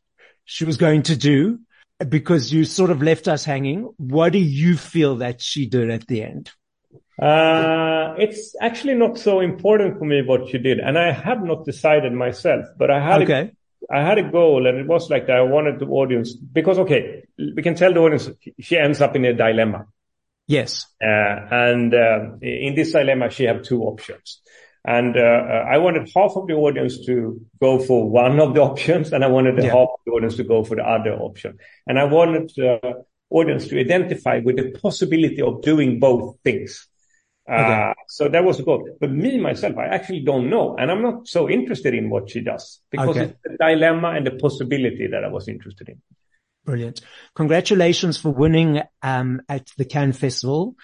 she 0.46 0.66
was 0.66 0.78
going 0.78 1.04
to 1.04 1.16
do 1.16 1.60
because 2.08 2.52
you 2.52 2.66
sort 2.66 2.90
of 2.90 3.02
left 3.02 3.28
us 3.28 3.46
hanging. 3.46 3.94
What 3.98 4.34
do 4.34 4.40
you 4.40 4.76
feel 4.76 5.18
that 5.18 5.42
she 5.42 5.68
did 5.68 5.90
at 5.92 6.08
the 6.08 6.24
end? 6.24 6.52
Uh, 7.22 8.16
it's 8.18 8.56
actually 8.60 8.96
not 8.96 9.20
so 9.20 9.42
important 9.42 10.00
for 10.00 10.06
me 10.06 10.24
what 10.24 10.50
she 10.50 10.58
did. 10.58 10.80
And 10.80 10.98
I 10.98 11.12
have 11.12 11.44
not 11.44 11.66
decided 11.66 12.14
myself, 12.14 12.66
but 12.78 12.90
I 12.90 13.00
had, 13.00 13.22
okay. 13.22 13.52
a, 13.90 13.96
I 13.96 14.04
had 14.04 14.18
a 14.18 14.32
goal 14.32 14.66
and 14.66 14.80
it 14.80 14.88
was 14.88 15.10
like 15.10 15.28
that. 15.28 15.38
I 15.38 15.42
wanted 15.42 15.80
the 15.80 15.86
audience 15.86 16.34
because, 16.34 16.80
okay, 16.80 17.26
we 17.38 17.62
can 17.62 17.76
tell 17.76 17.94
the 17.94 18.00
audience 18.00 18.30
she 18.60 18.78
ends 18.78 19.02
up 19.02 19.16
in 19.16 19.26
a 19.26 19.34
dilemma. 19.34 19.86
Yes. 20.52 20.86
Uh, 21.02 21.08
and, 21.08 21.94
uh, 21.94 22.38
in 22.42 22.76
this 22.76 22.92
dilemma, 22.92 23.30
she 23.30 23.46
have 23.46 23.64
two 23.64 23.84
options. 23.84 24.42
And 24.84 25.16
uh, 25.16 25.20
uh, 25.20 25.66
I 25.70 25.78
wanted 25.78 26.10
half 26.16 26.32
of 26.36 26.48
the 26.48 26.56
audience 26.56 27.06
to 27.06 27.40
go 27.62 27.80
for 27.80 28.10
one 28.10 28.40
of 28.40 28.54
the 28.54 28.62
options, 28.72 29.14
and 29.14 29.24
I 29.24 29.28
wanted 29.28 29.56
the 29.56 29.64
yeah. 29.64 29.70
half 29.78 29.90
of 29.94 30.00
the 30.06 30.12
audience 30.12 30.36
to 30.38 30.44
go 30.44 30.64
for 30.64 30.76
the 30.76 30.84
other 30.84 31.14
option. 31.14 31.58
And 31.88 32.00
I 32.00 32.06
wanted 32.06 32.52
the 32.56 32.86
uh, 32.86 32.94
audience 33.30 33.68
to 33.68 33.80
identify 33.80 34.40
with 34.44 34.58
the 34.58 34.78
possibility 34.80 35.42
of 35.42 35.62
doing 35.62 36.00
both 36.00 36.38
things. 36.44 36.88
Okay. 37.50 37.90
Uh, 37.90 37.94
so 38.08 38.28
that 38.28 38.44
was 38.44 38.58
the 38.58 38.64
goal. 38.64 38.88
But 39.00 39.12
me, 39.12 39.40
myself, 39.40 39.78
I 39.78 39.86
actually 39.86 40.22
don't 40.22 40.50
know. 40.50 40.76
And 40.78 40.92
I'm 40.92 41.02
not 41.02 41.28
so 41.28 41.50
interested 41.50 41.94
in 41.94 42.10
what 42.10 42.30
she 42.30 42.42
does 42.42 42.82
because 42.92 43.10
okay. 43.10 43.22
it's 43.22 43.38
the 43.44 43.58
dilemma 43.58 44.10
and 44.12 44.26
the 44.26 44.32
possibility 44.32 45.08
that 45.08 45.24
I 45.24 45.28
was 45.28 45.48
interested 45.48 45.90
in. 45.90 46.02
Brilliant. 46.66 47.02
Congratulations 47.36 48.18
for 48.18 48.30
winning, 48.30 48.82
um, 49.02 49.42
at 49.50 49.68
the 49.78 49.86
Cannes 49.86 50.14
Festival, 50.14 50.76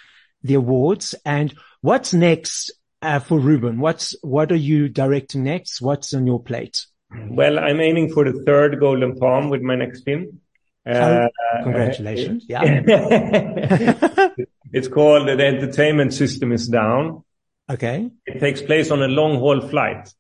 the 0.43 0.55
awards. 0.55 1.13
And 1.25 1.53
what's 1.81 2.13
next, 2.13 2.72
uh, 3.01 3.19
for 3.19 3.39
Ruben? 3.39 3.79
What's, 3.79 4.15
what 4.22 4.51
are 4.51 4.55
you 4.55 4.89
directing 4.89 5.43
next? 5.43 5.81
What's 5.81 6.13
on 6.13 6.25
your 6.25 6.41
plate? 6.41 6.86
Well, 7.12 7.60
I'm 7.60 7.79
aiming 7.79 8.12
for 8.12 8.29
the 8.29 8.43
third 8.43 8.79
Golden 8.79 9.17
Palm 9.17 9.50
with 9.50 9.62
my 9.62 9.75
next 9.75 10.01
film. 10.01 10.41
Uh, 10.86 11.27
oh, 11.27 11.63
congratulations. 11.63 12.46
Uh, 12.50 12.63
yeah. 12.88 14.29
It's 14.74 14.88
called 14.88 15.27
The 15.27 15.46
Entertainment 15.46 16.13
System 16.13 16.51
is 16.51 16.67
Down. 16.67 17.24
Okay. 17.69 18.10
It 18.25 18.39
takes 18.39 18.62
place 18.62 18.91
on 18.91 19.01
a 19.01 19.07
long 19.07 19.39
haul 19.39 19.62
flight. 19.62 20.13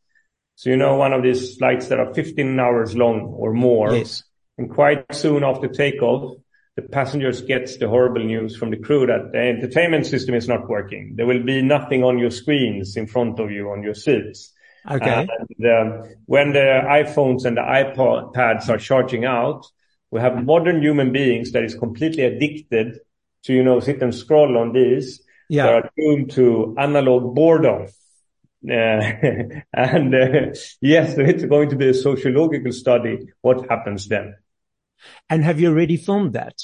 So, 0.55 0.69
you 0.69 0.77
know, 0.77 0.95
one 0.95 1.13
of 1.13 1.21
these 1.21 1.55
flights 1.57 1.87
that 1.89 1.99
are 1.99 2.13
15 2.13 2.59
hours 2.59 2.95
long 2.95 3.21
or 3.21 3.53
more. 3.53 3.93
Yes. 3.93 4.23
And 4.57 4.69
quite 4.69 5.13
soon 5.13 5.43
after 5.43 5.67
takeoff, 5.67 6.37
the 6.75 6.83
passengers 6.83 7.41
gets 7.41 7.77
the 7.77 7.87
horrible 7.87 8.23
news 8.23 8.55
from 8.55 8.69
the 8.69 8.77
crew 8.77 9.07
that 9.07 9.31
the 9.31 9.39
entertainment 9.39 10.05
system 10.05 10.35
is 10.35 10.47
not 10.47 10.69
working. 10.69 11.13
There 11.15 11.25
will 11.25 11.43
be 11.43 11.61
nothing 11.61 12.03
on 12.03 12.19
your 12.19 12.29
screens 12.29 12.95
in 12.95 13.07
front 13.07 13.39
of 13.39 13.51
you 13.51 13.71
on 13.71 13.81
your 13.81 13.95
seats. 13.95 14.53
Okay. 14.89 15.27
And 15.27 15.65
uh, 15.65 16.07
when 16.27 16.53
the 16.53 16.81
iPhones 16.85 17.45
and 17.45 17.57
the 17.57 17.61
iPads 17.61 18.69
are 18.69 18.77
charging 18.77 19.25
out, 19.25 19.65
we 20.11 20.21
have 20.21 20.45
modern 20.45 20.81
human 20.81 21.11
beings 21.11 21.51
that 21.51 21.63
is 21.63 21.75
completely 21.75 22.23
addicted 22.23 22.99
to, 23.43 23.53
you 23.53 23.63
know, 23.63 23.79
sit 23.79 24.01
and 24.01 24.13
scroll 24.13 24.57
on 24.57 24.71
these. 24.71 25.21
Yeah. 25.49 25.63
They 25.65 25.73
are 25.73 25.89
doomed 25.97 26.31
to 26.31 26.75
analog 26.77 27.35
boredom. 27.35 27.87
Uh, 28.63 28.71
and 29.73 30.15
uh, 30.15 30.53
yes, 30.79 31.15
it's 31.17 31.45
going 31.45 31.69
to 31.69 31.75
be 31.75 31.89
a 31.89 31.93
sociological 31.93 32.71
study. 32.71 33.27
What 33.41 33.67
happens 33.69 34.07
then? 34.07 34.35
And 35.29 35.43
have 35.43 35.59
you 35.59 35.69
already 35.69 35.97
filmed 35.97 36.33
that? 36.33 36.55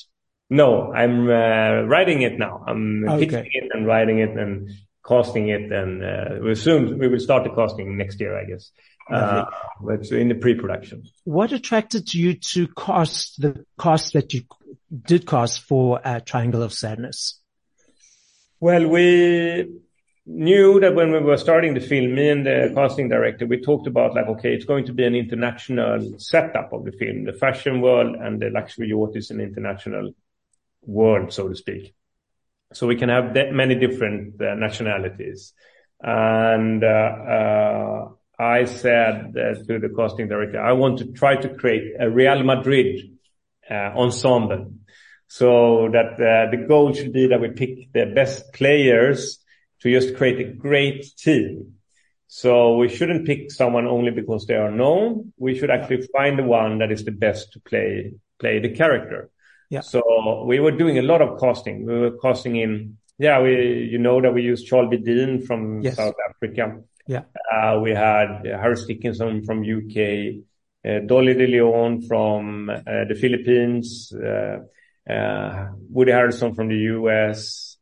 No, 0.49 0.91
I'm 0.93 1.29
uh, 1.29 1.83
writing 1.83 2.21
it 2.21 2.37
now. 2.37 2.63
I'm 2.67 3.07
okay. 3.09 3.25
pitching 3.25 3.49
it 3.53 3.69
and 3.73 3.87
writing 3.87 4.19
it 4.19 4.37
and 4.37 4.69
costing 5.01 5.49
it, 5.49 5.71
and 5.71 6.03
uh, 6.03 6.43
we 6.43 6.55
soon 6.55 6.97
we 6.99 7.07
will 7.07 7.19
start 7.19 7.43
the 7.43 7.49
casting 7.49 7.97
next 7.97 8.19
year, 8.19 8.37
I 8.39 8.45
guess. 8.45 8.71
Uh, 9.11 9.45
but 9.81 10.09
in 10.11 10.29
the 10.29 10.35
pre-production. 10.35 11.03
What 11.25 11.51
attracted 11.51 12.13
you 12.13 12.35
to 12.35 12.67
cost 12.67 13.41
the 13.41 13.65
cost 13.77 14.13
that 14.13 14.33
you 14.33 14.43
did 15.05 15.25
cost 15.25 15.61
for 15.61 15.99
uh, 16.05 16.21
Triangle 16.21 16.63
of 16.63 16.71
Sadness? 16.71 17.39
Well, 18.61 18.87
we 18.87 19.67
knew 20.25 20.79
that 20.79 20.95
when 20.95 21.11
we 21.11 21.19
were 21.19 21.37
starting 21.37 21.73
the 21.73 21.81
film, 21.81 22.15
me 22.15 22.29
and 22.29 22.45
the 22.45 22.71
casting 22.73 23.09
director, 23.09 23.45
we 23.45 23.59
talked 23.59 23.87
about 23.87 24.15
like, 24.15 24.27
okay, 24.27 24.53
it's 24.53 24.65
going 24.65 24.85
to 24.85 24.93
be 24.93 25.03
an 25.05 25.15
international 25.15 26.17
setup 26.17 26.71
of 26.71 26.85
the 26.85 26.91
film. 26.91 27.25
The 27.25 27.33
fashion 27.33 27.81
world 27.81 28.15
and 28.15 28.41
the 28.41 28.49
luxury 28.49 28.87
yacht 28.87 29.15
is 29.15 29.31
an 29.31 29.41
international 29.41 30.13
world, 30.85 31.33
so 31.33 31.49
to 31.49 31.55
speak. 31.55 31.93
So 32.71 32.87
we 32.87 32.95
can 32.95 33.09
have 33.09 33.35
many 33.51 33.75
different 33.75 34.41
uh, 34.41 34.55
nationalities. 34.55 35.53
And 36.01 36.83
uh, 36.83 36.87
uh, 36.87 38.09
I 38.39 38.65
said 38.65 39.33
to 39.33 39.79
the 39.79 39.93
casting 39.95 40.27
director, 40.27 40.61
I 40.61 40.71
want 40.71 40.99
to 40.99 41.11
try 41.11 41.35
to 41.35 41.49
create 41.49 41.93
a 41.99 42.09
Real 42.09 42.43
Madrid 42.43 43.19
uh, 43.69 43.73
ensemble. 43.73 44.71
So 45.27 45.89
that 45.91 46.13
uh, 46.13 46.51
the 46.51 46.65
goal 46.67 46.93
should 46.93 47.11
be 47.11 47.27
that 47.27 47.41
we 47.41 47.49
pick 47.49 47.91
the 47.91 48.05
best 48.05 48.53
players 48.53 49.42
to 49.83 49.91
just 49.91 50.15
create 50.15 50.39
a 50.39 50.51
great 50.51 51.05
team. 51.17 51.73
So 52.27 52.77
we 52.77 52.89
shouldn't 52.89 53.27
pick 53.27 53.51
someone 53.51 53.85
only 53.85 54.11
because 54.11 54.47
they 54.47 54.55
are 54.55 54.71
known. 54.71 55.33
We 55.37 55.55
should 55.57 55.69
actually 55.69 56.07
find 56.07 56.39
the 56.39 56.43
one 56.43 56.79
that 56.79 56.91
is 56.91 57.03
the 57.03 57.11
best 57.11 57.53
to 57.53 57.59
play 57.59 58.13
play 58.39 58.59
the 58.59 58.69
character. 58.69 59.29
Yeah. 59.69 59.81
So 59.81 60.45
we 60.47 60.59
were 60.59 60.71
doing 60.71 60.97
a 60.97 61.01
lot 61.01 61.21
of 61.21 61.39
casting. 61.39 61.85
We 61.85 61.99
were 61.99 62.17
casting 62.17 62.55
in, 62.55 62.97
yeah, 63.17 63.41
we, 63.41 63.89
you 63.91 63.99
know 63.99 64.21
that 64.21 64.33
we 64.33 64.41
used 64.41 64.67
Charlbi 64.67 64.97
Dean 64.97 65.45
from 65.45 65.81
yes. 65.81 65.97
South 65.97 66.15
Africa. 66.29 66.81
Yeah. 67.07 67.23
Uh, 67.51 67.79
we 67.81 67.91
had 67.91 68.45
Harris 68.45 68.85
Dickinson 68.85 69.43
from 69.43 69.61
UK, 69.61 70.43
uh, 70.87 71.05
Dolly 71.05 71.33
De 71.33 71.47
Leon 71.47 72.01
from 72.03 72.69
uh, 72.69 73.05
the 73.09 73.15
Philippines, 73.19 74.13
uh, 74.13 74.59
uh, 75.11 75.67
Woody 75.89 76.11
Harrelson 76.11 76.55
from 76.55 76.69
the 76.69 76.77
US, 76.97 77.72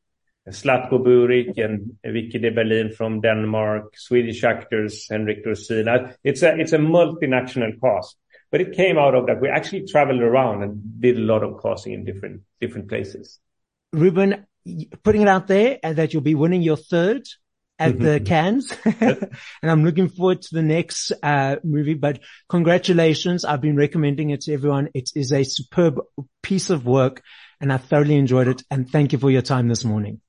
Zlatko 0.49 1.03
Buric 1.03 1.57
and 1.63 1.97
Vicki 2.03 2.39
de 2.39 2.51
Berlin 2.51 2.91
from 2.91 3.21
Denmark, 3.21 3.95
Swedish 3.95 4.43
actors, 4.43 5.07
Henrik 5.09 5.45
Dorsin. 5.45 5.87
Uh, 5.87 6.13
it's 6.23 6.41
a, 6.41 6.59
it's 6.59 6.73
a 6.73 6.77
multinational 6.77 7.79
cast, 7.79 8.17
but 8.49 8.59
it 8.59 8.75
came 8.75 8.97
out 8.97 9.13
of 9.13 9.27
that. 9.27 9.39
We 9.39 9.49
actually 9.49 9.85
traveled 9.85 10.21
around 10.21 10.63
and 10.63 10.99
did 10.99 11.17
a 11.17 11.21
lot 11.21 11.43
of 11.43 11.61
casting 11.61 11.93
in 11.93 12.05
different, 12.05 12.41
different 12.59 12.89
places. 12.89 13.39
Ruben, 13.93 14.47
putting 15.03 15.21
it 15.21 15.27
out 15.27 15.47
there 15.47 15.77
and 15.83 15.97
that 15.97 16.13
you'll 16.13 16.23
be 16.23 16.35
winning 16.35 16.63
your 16.63 16.77
third 16.77 17.23
at 17.77 17.99
the 17.99 18.19
mm-hmm. 18.19 18.25
Cannes. 18.25 18.71
and 19.61 19.71
I'm 19.71 19.83
looking 19.83 20.09
forward 20.09 20.41
to 20.43 20.55
the 20.55 20.61
next 20.63 21.11
uh, 21.21 21.57
movie, 21.63 21.95
but 21.95 22.19
congratulations. 22.49 23.45
I've 23.45 23.61
been 23.61 23.75
recommending 23.75 24.31
it 24.31 24.41
to 24.41 24.53
everyone. 24.53 24.89
It 24.95 25.11
is 25.15 25.31
a 25.31 25.43
superb 25.43 25.99
piece 26.41 26.71
of 26.71 26.85
work 26.85 27.21
and 27.59 27.71
I 27.71 27.77
thoroughly 27.77 28.15
enjoyed 28.15 28.47
it. 28.47 28.63
And 28.71 28.89
thank 28.89 29.13
you 29.13 29.19
for 29.19 29.29
your 29.29 29.43
time 29.43 29.67
this 29.67 29.83
morning. 29.83 30.21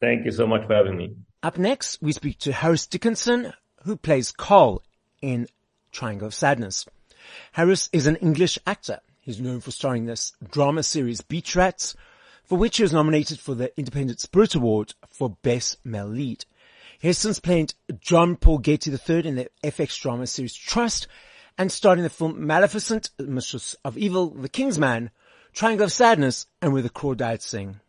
Thank 0.00 0.24
you 0.24 0.32
so 0.32 0.46
much 0.46 0.66
for 0.66 0.74
having 0.74 0.96
me. 0.96 1.14
Up 1.42 1.58
next, 1.58 2.00
we 2.02 2.12
speak 2.12 2.38
to 2.40 2.52
Harris 2.52 2.86
Dickinson, 2.86 3.52
who 3.84 3.96
plays 3.96 4.32
Carl 4.32 4.82
in 5.20 5.46
Triangle 5.92 6.26
of 6.26 6.34
Sadness. 6.34 6.86
Harris 7.52 7.88
is 7.92 8.06
an 8.06 8.16
English 8.16 8.58
actor. 8.66 9.00
He's 9.20 9.40
known 9.40 9.60
for 9.60 9.70
starring 9.70 10.02
in 10.02 10.08
this 10.08 10.32
drama 10.50 10.82
series 10.82 11.20
Beach 11.20 11.54
Rats, 11.54 11.94
for 12.44 12.56
which 12.56 12.78
he 12.78 12.82
was 12.82 12.92
nominated 12.92 13.38
for 13.38 13.54
the 13.54 13.76
Independent 13.78 14.20
Spirit 14.20 14.54
Award 14.54 14.94
for 15.08 15.36
Best 15.42 15.76
Male 15.84 16.06
Lead. 16.06 16.44
He 16.98 17.08
has 17.08 17.18
since 17.18 17.38
played 17.38 17.74
John 18.00 18.36
Paul 18.36 18.58
Getty 18.58 18.90
III 18.90 19.26
in 19.26 19.36
the 19.36 19.50
FX 19.62 20.00
drama 20.00 20.26
series 20.26 20.54
Trust 20.54 21.06
and 21.56 21.70
starred 21.70 21.98
in 21.98 22.04
the 22.04 22.10
film 22.10 22.46
Maleficent, 22.46 23.10
Mistress 23.18 23.76
of 23.84 23.98
Evil, 23.98 24.30
The 24.30 24.48
King's 24.48 24.78
Man, 24.78 25.10
Triangle 25.52 25.84
of 25.84 25.92
Sadness, 25.92 26.46
and 26.60 26.72
Where 26.72 26.82
the 26.82 26.90
Crawdads 26.90 27.42
Sing. 27.42 27.80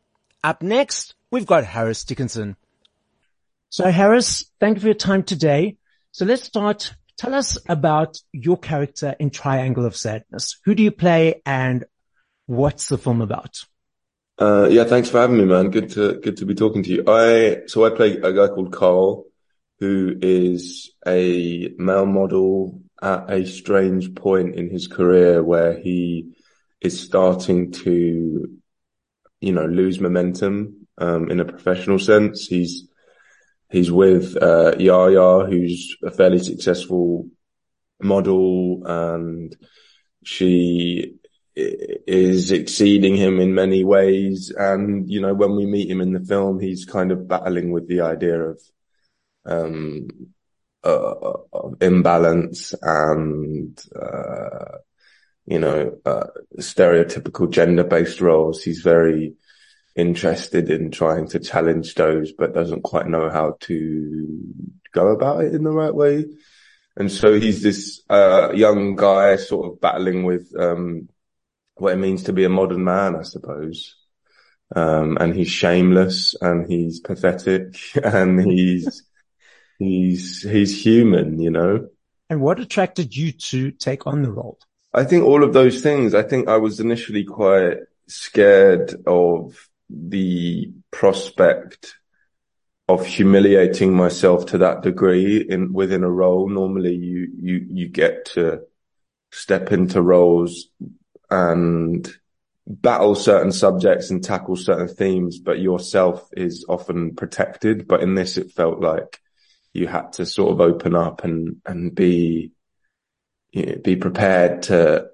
Up 0.44 0.62
next, 0.62 1.15
we've 1.31 1.45
got 1.45 1.63
Harris 1.63 2.03
Dickinson. 2.03 2.55
So 3.69 3.89
Harris, 3.89 4.45
thank 4.59 4.75
you 4.75 4.81
for 4.81 4.88
your 4.88 4.93
time 4.93 5.23
today. 5.23 5.77
So 6.11 6.25
let's 6.25 6.43
start. 6.43 6.93
Tell 7.17 7.33
us 7.33 7.57
about 7.69 8.17
your 8.33 8.57
character 8.57 9.15
in 9.19 9.29
Triangle 9.29 9.85
of 9.85 9.95
Sadness. 9.95 10.59
Who 10.65 10.75
do 10.75 10.83
you 10.83 10.91
play 10.91 11.41
and 11.45 11.85
what's 12.47 12.89
the 12.89 12.97
film 12.97 13.21
about? 13.21 13.63
Uh, 14.38 14.67
yeah, 14.69 14.83
thanks 14.83 15.09
for 15.09 15.19
having 15.19 15.38
me, 15.38 15.45
man. 15.45 15.69
Good 15.69 15.91
to 15.91 16.19
good 16.19 16.38
to 16.38 16.45
be 16.45 16.55
talking 16.55 16.83
to 16.83 16.89
you. 16.89 17.03
I 17.07 17.67
so 17.67 17.85
I 17.85 17.91
play 17.91 18.17
a 18.17 18.33
guy 18.33 18.47
called 18.47 18.73
Carl, 18.73 19.25
who 19.79 20.17
is 20.19 20.91
a 21.05 21.71
male 21.77 22.07
model 22.07 22.81
at 23.01 23.31
a 23.31 23.45
strange 23.45 24.15
point 24.15 24.55
in 24.55 24.69
his 24.69 24.88
career 24.88 25.43
where 25.43 25.79
he 25.79 26.33
is 26.81 27.00
starting 27.00 27.71
to, 27.71 28.50
you 29.39 29.53
know, 29.53 29.65
lose 29.65 30.00
momentum 30.00 30.80
um, 31.01 31.31
in 31.31 31.39
a 31.39 31.46
professional 31.46 32.00
sense. 32.00 32.48
He's 32.48 32.88
he's 33.70 33.91
with 33.91 34.38
uh, 34.41 34.75
Yaya, 34.77 35.46
who's 35.50 35.98
a 36.03 36.12
fairly 36.12 36.39
successful 36.39 37.27
model, 38.01 38.84
and 38.86 39.55
she 40.24 41.15
is 41.55 42.51
exceeding 42.51 43.15
him 43.15 43.39
in 43.39 43.53
many 43.53 43.84
ways. 43.84 44.51
And, 44.55 45.10
you 45.10 45.22
know, 45.22 45.34
when 45.34 45.55
we 45.55 45.65
meet 45.65 45.89
him 45.89 46.01
in 46.01 46.13
the 46.13 46.20
film, 46.20 46.60
he's 46.60 46.86
kind 46.86 47.12
of 47.12 47.27
battling 47.27 47.72
with 47.72 47.88
the 47.88 48.01
idea 48.01 48.39
of, 48.51 48.62
um, 49.46 50.08
uh, 50.84 51.13
of 51.51 51.75
imbalance 51.81 52.74
and, 52.81 53.77
uh, 53.96 54.77
you 55.46 55.60
know, 55.60 55.98
uh, 56.05 56.27
stereotypical 56.60 57.50
gender 57.50 57.84
based 57.84 58.22
roles. 58.22 58.63
He's 58.63 58.81
very 58.81 59.34
interested 59.95 60.69
in 60.69 60.91
trying 60.91 61.27
to 61.29 61.39
challenge 61.39 61.95
those, 61.95 62.31
but 62.31 62.53
doesn't 62.53 62.83
quite 62.83 63.07
know 63.07 63.29
how 63.29 63.57
to 63.62 64.53
go 64.93 65.07
about 65.07 65.43
it 65.43 65.53
in 65.53 65.63
the 65.63 65.71
right 65.71 65.93
way. 65.93 66.25
And 66.95 67.12
so 67.12 67.39
he's 67.39 67.62
this, 67.62 68.01
uh, 68.10 68.51
young 68.53 68.95
guy 68.95 69.38
sort 69.38 69.71
of 69.71 69.81
battling 69.81 70.24
with, 70.24 70.53
um, 70.57 71.10
what 71.75 71.93
it 71.93 71.98
means 71.98 72.24
to 72.24 72.33
be 72.33 72.43
a 72.43 72.50
modern 72.50 72.83
man, 72.83 73.15
I 73.15 73.24
suppose. 73.24 73.95
Um, 74.75 75.17
and 75.19 75.36
he's 75.36 75.50
shameless 75.50 76.36
and 76.39 76.69
he's 76.69 77.00
pathetic 77.00 77.75
and 78.03 78.41
he's, 78.41 79.03
he's 79.79 80.43
he's 80.43 80.83
human, 80.83 81.39
you 81.39 81.51
know. 81.51 81.89
And 82.29 82.41
what 82.41 82.60
attracted 82.60 83.15
you 83.15 83.33
to 83.33 83.71
take 83.71 84.07
on 84.07 84.21
the 84.21 84.31
role? 84.31 84.57
I 84.93 85.03
think 85.03 85.25
all 85.25 85.43
of 85.43 85.53
those 85.53 85.81
things. 85.81 86.13
I 86.13 86.24
think 86.24 86.48
I 86.48 86.57
was 86.57 86.79
initially 86.79 87.24
quite 87.24 87.77
scared 88.07 88.95
of 89.05 89.69
the 89.91 90.71
prospect 90.91 91.95
of 92.88 93.05
humiliating 93.05 93.93
myself 93.93 94.48
to 94.48 94.57
that 94.60 94.81
degree 94.81 95.38
in 95.38 95.74
within 95.74 96.03
a 96.03 96.10
role. 96.10 96.50
Normally 96.50 96.95
you 96.95 97.27
you 97.39 97.65
you 97.69 97.88
get 97.88 98.25
to 98.33 98.62
step 99.31 99.71
into 99.71 100.01
roles 100.01 100.67
and 101.29 102.10
battle 102.67 103.15
certain 103.15 103.51
subjects 103.51 104.12
and 104.12 104.24
tackle 104.24 104.55
certain 104.55 104.88
themes, 104.88 105.39
but 105.39 105.60
yourself 105.60 106.27
is 106.36 106.65
often 106.67 107.15
protected. 107.15 107.88
But 107.88 108.01
in 108.01 108.15
this, 108.15 108.38
it 108.38 108.51
felt 108.51 108.79
like 108.81 109.19
you 109.74 109.88
had 109.88 110.13
to 110.13 110.25
sort 110.25 110.51
of 110.51 110.62
open 110.62 110.95
up 110.95 111.24
and, 111.24 111.62
and 111.65 111.95
be, 111.95 112.51
you 113.51 113.65
know, 113.65 113.75
be 113.77 113.95
prepared 113.95 114.63
to, 114.63 115.07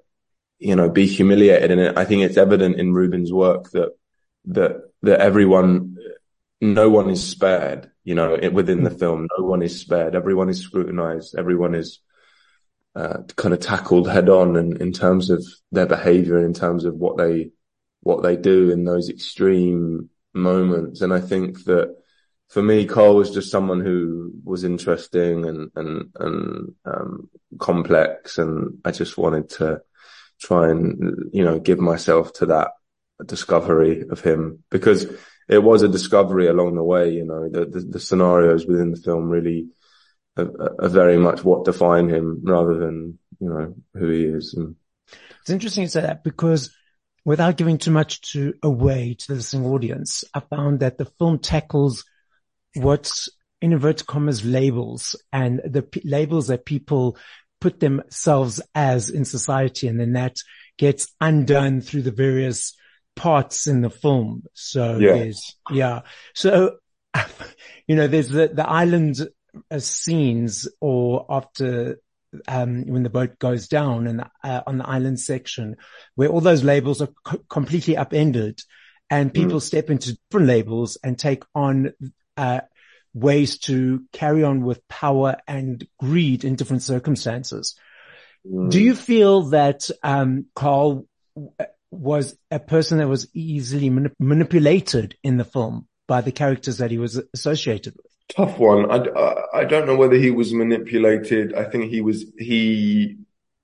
you 0.58 0.76
know, 0.76 0.90
be 0.90 1.06
humiliated. 1.06 1.70
And 1.70 1.98
I 1.98 2.04
think 2.04 2.22
it's 2.22 2.36
evident 2.36 2.76
in 2.76 2.92
Ruben's 2.92 3.32
work 3.32 3.70
that, 3.70 3.92
that, 4.48 4.90
that 5.02 5.20
everyone, 5.20 5.96
no 6.60 6.90
one 6.90 7.08
is 7.10 7.26
spared, 7.26 7.90
you 8.04 8.14
know, 8.14 8.36
within 8.52 8.82
the 8.82 8.90
film, 8.90 9.28
no 9.38 9.44
one 9.44 9.62
is 9.62 9.80
spared. 9.80 10.14
Everyone 10.14 10.48
is 10.48 10.60
scrutinized. 10.60 11.36
Everyone 11.36 11.74
is, 11.74 12.00
uh, 12.96 13.22
kind 13.36 13.54
of 13.54 13.60
tackled 13.60 14.08
head 14.08 14.28
on 14.28 14.56
and 14.56 14.80
in 14.82 14.92
terms 14.92 15.30
of 15.30 15.44
their 15.70 15.86
behavior 15.86 16.36
and 16.36 16.46
in 16.46 16.54
terms 16.54 16.84
of 16.84 16.94
what 16.94 17.16
they, 17.16 17.50
what 18.00 18.22
they 18.22 18.36
do 18.36 18.70
in 18.70 18.84
those 18.84 19.08
extreme 19.08 20.10
moments. 20.34 21.00
And 21.00 21.12
I 21.12 21.20
think 21.20 21.64
that 21.64 21.94
for 22.48 22.62
me, 22.62 22.86
Carl 22.86 23.16
was 23.16 23.30
just 23.30 23.50
someone 23.50 23.80
who 23.80 24.32
was 24.42 24.64
interesting 24.64 25.44
and, 25.44 25.70
and, 25.76 26.10
and, 26.18 26.74
um, 26.84 27.28
complex. 27.58 28.38
And 28.38 28.78
I 28.84 28.90
just 28.90 29.18
wanted 29.18 29.50
to 29.50 29.82
try 30.40 30.70
and, 30.70 31.30
you 31.32 31.44
know, 31.44 31.58
give 31.58 31.78
myself 31.78 32.32
to 32.34 32.46
that 32.46 32.70
discovery 33.24 34.04
of 34.10 34.20
him 34.20 34.62
because 34.70 35.06
it 35.48 35.62
was 35.62 35.82
a 35.82 35.88
discovery 35.88 36.46
along 36.46 36.74
the 36.74 36.84
way. 36.84 37.10
You 37.10 37.24
know, 37.24 37.48
the, 37.48 37.64
the, 37.66 37.80
the 37.80 38.00
scenarios 38.00 38.66
within 38.66 38.90
the 38.90 39.00
film 39.00 39.28
really 39.28 39.68
are, 40.36 40.82
are, 40.82 40.88
very 40.88 41.18
much 41.18 41.44
what 41.44 41.64
define 41.64 42.08
him 42.08 42.40
rather 42.44 42.76
than, 42.76 43.18
you 43.40 43.48
know, 43.48 43.74
who 43.94 44.08
he 44.08 44.24
is. 44.24 44.54
And 44.54 44.76
it's 45.40 45.50
interesting 45.50 45.84
to 45.84 45.90
say 45.90 46.00
that 46.02 46.22
because 46.22 46.74
without 47.24 47.56
giving 47.56 47.78
too 47.78 47.90
much 47.90 48.20
to 48.32 48.54
away 48.62 49.14
to 49.14 49.28
the 49.28 49.34
listening 49.34 49.66
audience, 49.66 50.24
I 50.34 50.40
found 50.40 50.80
that 50.80 50.98
the 50.98 51.06
film 51.18 51.38
tackles 51.38 52.04
what's 52.74 53.28
in 53.60 53.72
inverted 53.72 54.06
commas 54.06 54.44
labels 54.44 55.16
and 55.32 55.60
the 55.64 55.82
p- 55.82 56.02
labels 56.04 56.48
that 56.48 56.64
people 56.64 57.16
put 57.60 57.80
themselves 57.80 58.60
as 58.74 59.10
in 59.10 59.24
society 59.24 59.88
and 59.88 59.98
then 59.98 60.12
that 60.12 60.36
gets 60.76 61.12
undone 61.20 61.80
through 61.80 62.02
the 62.02 62.12
various 62.12 62.76
parts 63.18 63.66
in 63.66 63.82
the 63.82 63.90
film. 63.90 64.44
So 64.54 64.98
yeah. 64.98 65.12
there's, 65.12 65.56
yeah. 65.70 66.00
So, 66.34 66.76
you 67.86 67.96
know, 67.96 68.06
there's 68.06 68.28
the, 68.28 68.48
the 68.48 68.68
island 68.68 69.28
uh, 69.70 69.78
scenes 69.78 70.68
or 70.80 71.26
after 71.28 72.00
um, 72.46 72.86
when 72.86 73.02
the 73.02 73.10
boat 73.10 73.38
goes 73.38 73.68
down 73.68 74.06
and 74.06 74.24
uh, 74.44 74.62
on 74.66 74.78
the 74.78 74.88
island 74.88 75.18
section 75.18 75.76
where 76.14 76.28
all 76.28 76.40
those 76.40 76.62
labels 76.62 77.00
are 77.00 77.08
co- 77.24 77.42
completely 77.48 77.96
upended 77.96 78.60
and 79.10 79.32
people 79.32 79.58
mm. 79.58 79.62
step 79.62 79.88
into 79.88 80.18
different 80.30 80.46
labels 80.46 80.98
and 81.02 81.18
take 81.18 81.42
on 81.54 81.92
uh, 82.36 82.60
ways 83.14 83.58
to 83.58 84.04
carry 84.12 84.44
on 84.44 84.62
with 84.62 84.86
power 84.88 85.36
and 85.46 85.86
greed 85.98 86.44
in 86.44 86.56
different 86.56 86.82
circumstances. 86.82 87.74
Mm. 88.46 88.70
Do 88.70 88.82
you 88.82 88.94
feel 88.94 89.44
that 89.44 89.90
um, 90.02 90.46
Carl 90.54 91.06
was 91.90 92.36
a 92.50 92.58
person 92.58 92.98
that 92.98 93.08
was 93.08 93.28
easily 93.34 93.90
manip- 93.90 94.14
manipulated 94.18 95.16
in 95.22 95.36
the 95.36 95.44
film 95.44 95.86
by 96.06 96.20
the 96.20 96.32
characters 96.32 96.78
that 96.78 96.90
he 96.90 96.98
was 96.98 97.20
associated 97.34 97.94
with? 97.96 98.06
Tough 98.28 98.58
one. 98.58 98.90
I, 98.90 99.34
I 99.54 99.64
don't 99.64 99.86
know 99.86 99.96
whether 99.96 100.16
he 100.16 100.30
was 100.30 100.52
manipulated. 100.52 101.54
I 101.54 101.64
think 101.64 101.90
he 101.90 102.02
was, 102.02 102.26
he 102.38 103.16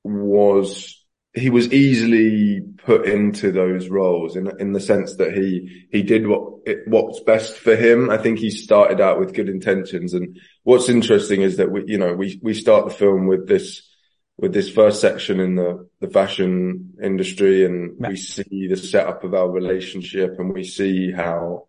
was 0.04 1.04
he 1.34 1.50
was 1.50 1.72
easily 1.72 2.60
put 2.60 3.06
into 3.06 3.50
those 3.50 3.88
roles 3.88 4.36
in 4.36 4.50
in 4.60 4.72
the 4.72 4.80
sense 4.80 5.16
that 5.16 5.36
he 5.36 5.86
he 5.90 6.02
did 6.02 6.26
what 6.26 6.60
what's 6.86 7.20
best 7.20 7.58
for 7.58 7.74
him. 7.74 8.08
I 8.08 8.18
think 8.18 8.38
he 8.38 8.50
started 8.50 9.00
out 9.00 9.18
with 9.18 9.34
good 9.34 9.48
intentions, 9.48 10.14
and 10.14 10.38
what's 10.62 10.88
interesting 10.88 11.42
is 11.42 11.56
that 11.56 11.70
we 11.70 11.84
you 11.86 11.98
know 11.98 12.14
we 12.14 12.38
we 12.42 12.54
start 12.54 12.84
the 12.84 12.94
film 12.94 13.26
with 13.26 13.48
this 13.48 13.82
with 14.36 14.52
this 14.52 14.70
first 14.70 15.00
section 15.00 15.40
in 15.40 15.54
the 15.54 15.88
the 16.00 16.08
fashion 16.08 16.94
industry, 17.02 17.64
and 17.64 17.96
we 17.98 18.16
see 18.16 18.66
the 18.68 18.76
setup 18.76 19.24
of 19.24 19.34
our 19.34 19.48
relationship, 19.48 20.38
and 20.38 20.52
we 20.52 20.64
see 20.64 21.12
how 21.12 21.68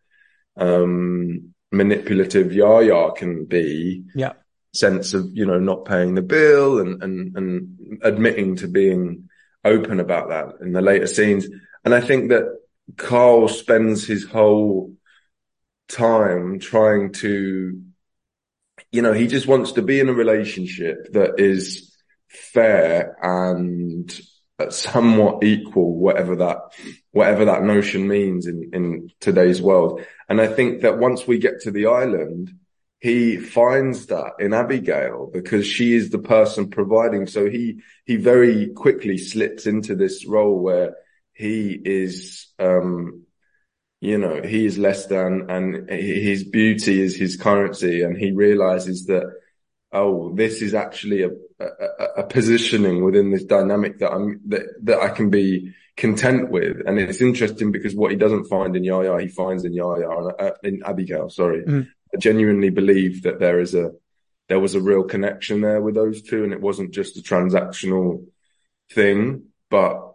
um 0.57 1.53
manipulative 1.71 2.53
Yaya 2.53 3.11
can 3.11 3.45
be. 3.45 4.03
Yeah. 4.15 4.33
Sense 4.73 5.13
of 5.13 5.29
you 5.33 5.45
know 5.45 5.59
not 5.59 5.85
paying 5.85 6.15
the 6.15 6.21
bill 6.21 6.79
and 6.79 7.01
and 7.01 7.37
and 7.37 7.99
admitting 8.03 8.57
to 8.57 8.67
being 8.67 9.29
open 9.63 9.99
about 9.99 10.29
that 10.29 10.61
in 10.61 10.73
the 10.73 10.81
later 10.81 11.07
scenes. 11.07 11.47
And 11.83 11.93
I 11.93 12.01
think 12.01 12.29
that 12.29 12.45
Carl 12.97 13.47
spends 13.47 14.05
his 14.05 14.25
whole 14.25 14.93
time 15.87 16.59
trying 16.59 17.13
to, 17.13 17.81
you 18.91 19.01
know, 19.01 19.13
he 19.13 19.27
just 19.27 19.47
wants 19.47 19.73
to 19.73 19.81
be 19.81 19.99
in 19.99 20.09
a 20.09 20.13
relationship 20.13 21.13
that 21.13 21.39
is 21.39 21.94
fair 22.35 23.17
and 23.21 24.11
somewhat 24.69 25.43
equal, 25.43 25.97
whatever 25.97 26.37
that, 26.37 26.57
whatever 27.11 27.45
that 27.45 27.63
notion 27.63 28.07
means 28.07 28.47
in, 28.47 28.69
in 28.73 29.09
today's 29.19 29.61
world. 29.61 30.01
And 30.29 30.39
I 30.39 30.47
think 30.47 30.81
that 30.81 30.97
once 30.97 31.27
we 31.27 31.39
get 31.39 31.61
to 31.61 31.71
the 31.71 31.87
island, 31.87 32.51
he 32.99 33.37
finds 33.37 34.07
that 34.07 34.33
in 34.39 34.53
Abigail 34.53 35.29
because 35.31 35.67
she 35.67 35.93
is 35.93 36.09
the 36.09 36.19
person 36.19 36.69
providing. 36.69 37.27
So 37.27 37.49
he, 37.49 37.81
he 38.05 38.15
very 38.15 38.67
quickly 38.67 39.17
slips 39.17 39.67
into 39.67 39.95
this 39.95 40.25
role 40.25 40.59
where 40.59 40.95
he 41.33 41.79
is, 41.83 42.47
um, 42.57 43.23
you 43.99 44.17
know, 44.17 44.41
he 44.41 44.65
is 44.65 44.77
less 44.77 45.07
than 45.07 45.49
and 45.49 45.89
his 45.89 46.45
beauty 46.45 47.01
is 47.01 47.17
his 47.17 47.35
currency. 47.35 48.03
And 48.03 48.17
he 48.17 48.31
realizes 48.31 49.05
that, 49.07 49.31
oh, 49.91 50.33
this 50.35 50.61
is 50.61 50.73
actually 50.73 51.23
a, 51.23 51.29
a, 51.59 52.05
a 52.17 52.23
positioning 52.23 53.03
within 53.03 53.31
this 53.31 53.45
dynamic 53.45 53.99
that 53.99 54.11
I'm, 54.11 54.41
that, 54.47 54.63
that 54.83 54.99
I 54.99 55.09
can 55.09 55.29
be 55.29 55.73
content 55.95 56.49
with. 56.49 56.81
And 56.85 56.99
it's 56.99 57.21
interesting 57.21 57.71
because 57.71 57.95
what 57.95 58.11
he 58.11 58.17
doesn't 58.17 58.45
find 58.45 58.75
in 58.75 58.83
Yaya, 58.83 59.19
he 59.21 59.29
finds 59.29 59.63
in 59.63 59.73
Yaya, 59.73 60.09
uh, 60.09 60.51
in 60.63 60.81
Abigail, 60.85 61.29
sorry. 61.29 61.63
Mm. 61.63 61.87
I 62.13 62.17
genuinely 62.17 62.69
believe 62.69 63.23
that 63.23 63.39
there 63.39 63.59
is 63.59 63.73
a, 63.73 63.91
there 64.49 64.59
was 64.59 64.75
a 64.75 64.81
real 64.81 65.03
connection 65.03 65.61
there 65.61 65.81
with 65.81 65.95
those 65.95 66.21
two 66.21 66.43
and 66.43 66.51
it 66.51 66.61
wasn't 66.61 66.93
just 66.93 67.17
a 67.17 67.21
transactional 67.21 68.25
thing, 68.91 69.45
but, 69.69 70.11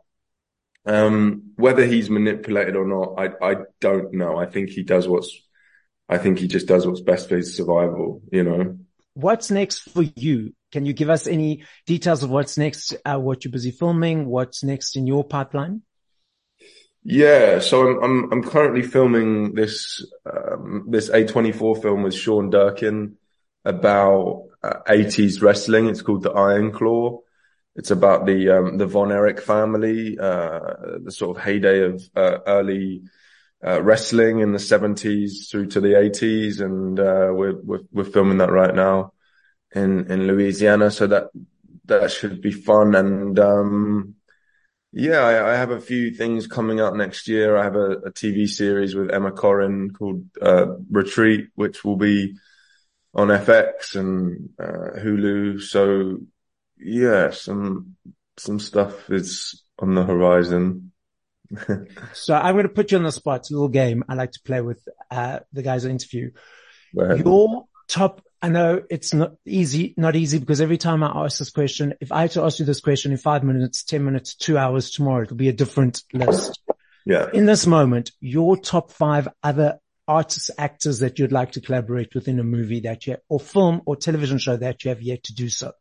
um, 0.87 1.53
whether 1.57 1.87
he's 1.87 2.11
manipulated 2.11 2.77
or 2.77 2.87
not, 2.87 3.15
I, 3.19 3.53
I 3.53 3.57
don't 3.81 4.13
know. 4.13 4.37
I 4.37 4.47
think 4.47 4.71
he 4.71 4.83
does 4.83 5.09
what's, 5.09 5.41
I 6.09 6.19
think 6.19 6.39
he 6.39 6.49
just 6.49 6.67
does 6.67 6.87
what's 6.87 7.01
best 7.01 7.29
for 7.29 7.37
his 7.37 7.57
survival, 7.57 8.23
you 8.31 8.45
know? 8.45 8.79
What's 9.21 9.51
next 9.51 9.91
for 9.91 10.03
you? 10.03 10.55
Can 10.73 10.87
you 10.87 10.93
give 10.93 11.11
us 11.11 11.27
any 11.27 11.65
details 11.87 12.23
of 12.23 12.31
what's 12.31 12.57
next, 12.57 12.95
uh, 13.05 13.19
what 13.19 13.45
you're 13.45 13.53
busy 13.53 13.71
filming, 13.71 14.27
what's 14.27 14.63
next 14.63 14.97
in 14.97 15.07
your 15.07 15.25
pipeline? 15.25 15.83
Yeah, 17.03 17.61
so 17.61 17.87
I'm 17.87 18.03
I'm 18.03 18.33
I'm 18.33 18.43
currently 18.43 18.83
filming 18.83 19.55
this 19.55 20.05
um, 20.27 20.87
this 20.89 21.09
A24 21.09 21.81
film 21.81 22.03
with 22.03 22.15
Sean 22.15 22.51
Durkin 22.51 23.17
about 23.65 24.49
uh, 24.63 24.81
80s 24.87 25.41
wrestling. 25.41 25.87
It's 25.87 26.03
called 26.03 26.23
The 26.23 26.33
Iron 26.33 26.73
Claw. 26.73 27.21
It's 27.75 27.91
about 27.91 28.27
the 28.27 28.51
um, 28.51 28.79
the 28.79 28.87
Von 28.87 29.13
Erich 29.13 29.41
family, 29.41 30.19
uh, 30.19 30.99
the 31.03 31.11
sort 31.11 31.37
of 31.37 31.43
heyday 31.43 31.85
of 31.85 32.03
uh, 32.15 32.39
early 32.47 33.03
uh, 33.66 33.83
wrestling 33.83 34.40
in 34.40 34.53
the 34.53 34.59
70s 34.59 35.51
through 35.51 35.66
to 35.68 35.81
the 35.81 35.94
80s, 35.94 36.61
and 36.61 36.99
uh, 36.99 37.31
we're, 37.33 37.61
we're 37.62 37.81
we're 37.92 38.05
filming 38.05 38.38
that 38.38 38.51
right 38.51 38.75
now 38.75 39.12
in 39.75 40.11
in 40.11 40.27
Louisiana. 40.27 40.90
So 40.90 41.07
that 41.07 41.29
that 41.87 42.11
should 42.11 42.40
be 42.40 42.53
fun 42.53 42.94
and. 42.94 43.38
Um, 43.38 44.14
yeah, 44.92 45.20
I, 45.20 45.53
I, 45.53 45.55
have 45.55 45.70
a 45.70 45.81
few 45.81 46.11
things 46.11 46.49
coming 46.49 46.81
out 46.81 46.96
next 46.96 47.29
year. 47.29 47.57
I 47.57 47.62
have 47.62 47.77
a, 47.77 47.90
a 47.90 48.11
TV 48.11 48.49
series 48.49 48.92
with 48.92 49.12
Emma 49.12 49.31
Corrin 49.31 49.94
called 49.94 50.25
uh, 50.42 50.66
Retreat, 50.90 51.51
which 51.55 51.85
will 51.85 51.94
be 51.94 52.35
on 53.14 53.29
FX 53.29 53.94
and 53.94 54.51
uh, 54.59 54.99
Hulu. 54.99 55.61
So 55.61 56.18
yeah, 56.77 57.31
some 57.31 57.96
some 58.37 58.59
stuff 58.59 59.11
is 59.11 59.62
on 59.79 59.94
the 59.94 60.05
horizon. 60.05 60.92
so 62.13 62.35
I'm 62.35 62.55
going 62.55 62.65
to 62.65 62.73
put 62.73 62.93
you 62.93 62.99
on 62.99 63.05
the 63.05 63.13
spot. 63.13 63.41
It's 63.41 63.51
a 63.51 63.55
little 63.55 63.69
game 63.69 64.05
I 64.09 64.15
like 64.15 64.33
to 64.33 64.41
play 64.45 64.61
with 64.61 64.87
uh, 65.11 65.41
the 65.53 65.63
guys 65.63 65.85
I 65.85 65.91
interview. 65.91 66.31
Your 66.93 67.67
top, 67.89 68.23
I 68.43 68.49
know 68.49 68.83
it's 68.91 69.13
not 69.13 69.35
easy, 69.45 69.95
not 69.97 70.17
easy 70.17 70.39
because 70.39 70.61
every 70.61 70.79
time 70.79 71.03
I 71.03 71.25
ask 71.25 71.39
this 71.39 71.51
question, 71.51 71.95
if 72.01 72.13
I 72.13 72.23
had 72.23 72.33
to 72.33 72.43
ask 72.43 72.59
you 72.59 72.65
this 72.65 72.81
question 72.81 73.13
in 73.13 73.19
five 73.19 73.45
minutes, 73.45 73.85
10 73.85 74.05
minutes, 74.05 74.35
two 74.35 74.57
hours 74.59 74.91
tomorrow, 74.91 75.23
it'll 75.23 75.37
be 75.37 75.49
a 75.49 75.53
different 75.53 76.03
list. 76.13 76.61
Yeah. 77.05 77.29
In 77.33 77.47
this 77.47 77.67
moment, 77.67 78.13
your 78.21 78.57
top 78.57 78.93
five 78.93 79.29
other 79.43 79.79
artists, 80.07 80.51
actors 80.59 81.01
that 81.01 81.19
you'd 81.19 81.33
like 81.33 81.53
to 81.53 81.61
collaborate 81.61 82.15
with 82.15 82.29
in 82.29 82.41
a 82.41 82.45
movie 82.45 82.81
that 82.81 83.07
you, 83.07 83.17
or 83.29 83.41
film 83.41 83.83
or 83.87 83.97
television 83.97 84.39
show 84.39 84.57
that 84.57 84.85
you 84.85 84.89
have 84.89 85.03
yet 85.03 85.23
to 85.25 85.35
do 85.35 85.49
so. 85.49 85.73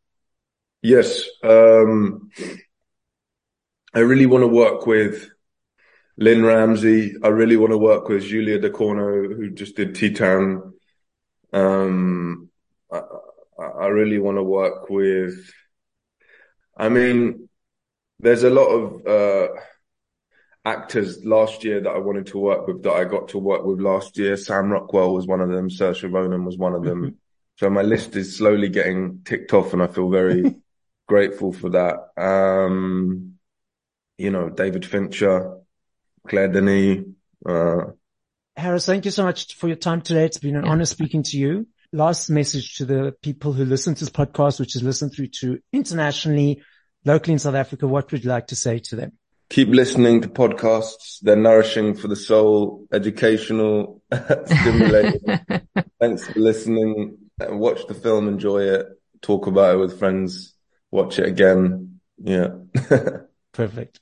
Yes. 0.82 1.24
Um, 1.42 2.30
I 3.92 4.00
really 4.00 4.26
want 4.26 4.42
to 4.42 4.48
work 4.48 4.86
with 4.86 5.30
Lynne 6.20 6.44
Ramsay. 6.44 7.14
I 7.24 7.28
really 7.28 7.56
want 7.56 7.72
to 7.72 7.78
work 7.78 8.08
with 8.08 8.24
Julia 8.24 8.60
Ducournau, 8.60 9.34
who 9.34 9.50
just 9.50 9.74
did 9.74 9.94
Titane. 9.94 10.72
Um, 11.52 12.50
I, 12.92 13.00
I 13.58 13.86
really 13.86 14.18
want 14.18 14.36
to 14.36 14.42
work 14.42 14.90
with, 14.90 15.50
I 16.76 16.90
mean, 16.90 17.48
there's 18.18 18.44
a 18.44 18.50
lot 18.50 18.66
of, 18.66 19.06
uh, 19.06 19.48
actors 20.62 21.24
last 21.24 21.64
year 21.64 21.80
that 21.80 21.90
I 21.90 21.98
wanted 21.98 22.26
to 22.26 22.38
work 22.38 22.66
with 22.66 22.82
that 22.82 22.92
I 22.92 23.04
got 23.04 23.28
to 23.28 23.38
work 23.38 23.64
with 23.64 23.80
last 23.80 24.18
year. 24.18 24.36
Sam 24.36 24.70
Rockwell 24.70 25.14
was 25.14 25.26
one 25.26 25.40
of 25.40 25.48
them. 25.48 25.70
Saoirse 25.70 26.12
Ronan 26.12 26.44
was 26.44 26.58
one 26.58 26.74
of 26.74 26.84
them. 26.84 27.02
Mm-hmm. 27.02 27.14
So 27.56 27.70
my 27.70 27.80
list 27.80 28.14
is 28.14 28.36
slowly 28.36 28.68
getting 28.68 29.22
ticked 29.24 29.54
off 29.54 29.72
and 29.72 29.82
I 29.82 29.86
feel 29.86 30.10
very 30.10 30.56
grateful 31.08 31.54
for 31.54 31.70
that. 31.70 31.96
Um, 32.22 33.36
you 34.18 34.30
know, 34.30 34.50
David 34.50 34.84
Fincher, 34.84 35.59
Claire 36.28 36.48
Denis, 36.48 37.04
uh, 37.46 37.84
Harris, 38.56 38.86
thank 38.86 39.04
you 39.04 39.10
so 39.10 39.24
much 39.24 39.54
for 39.54 39.68
your 39.68 39.76
time 39.76 40.02
today. 40.02 40.24
It's 40.24 40.38
been 40.38 40.56
an 40.56 40.64
yeah. 40.64 40.70
honor 40.70 40.84
speaking 40.84 41.22
to 41.24 41.38
you. 41.38 41.66
Last 41.92 42.28
message 42.28 42.76
to 42.76 42.84
the 42.84 43.14
people 43.22 43.52
who 43.52 43.64
listen 43.64 43.94
to 43.94 44.00
this 44.00 44.12
podcast, 44.12 44.60
which 44.60 44.76
is 44.76 44.82
listened 44.82 45.12
through 45.14 45.28
to 45.40 45.58
internationally, 45.72 46.62
locally 47.04 47.32
in 47.32 47.38
South 47.38 47.54
Africa. 47.54 47.86
What 47.88 48.12
would 48.12 48.22
you 48.22 48.30
like 48.30 48.48
to 48.48 48.56
say 48.56 48.78
to 48.78 48.96
them? 48.96 49.12
Keep 49.48 49.70
listening 49.70 50.20
to 50.20 50.28
podcasts. 50.28 51.18
They're 51.22 51.34
nourishing 51.34 51.94
for 51.94 52.06
the 52.06 52.14
soul, 52.14 52.86
educational, 52.92 54.02
stimulating. 54.46 55.20
Thanks 56.00 56.26
for 56.26 56.38
listening. 56.38 57.18
Watch 57.40 57.86
the 57.86 57.94
film, 57.94 58.28
enjoy 58.28 58.62
it, 58.62 58.86
talk 59.22 59.46
about 59.46 59.74
it 59.74 59.78
with 59.78 59.98
friends, 59.98 60.54
watch 60.90 61.18
it 61.18 61.26
again. 61.26 62.00
Yeah. 62.22 62.48
Perfect. 63.52 64.00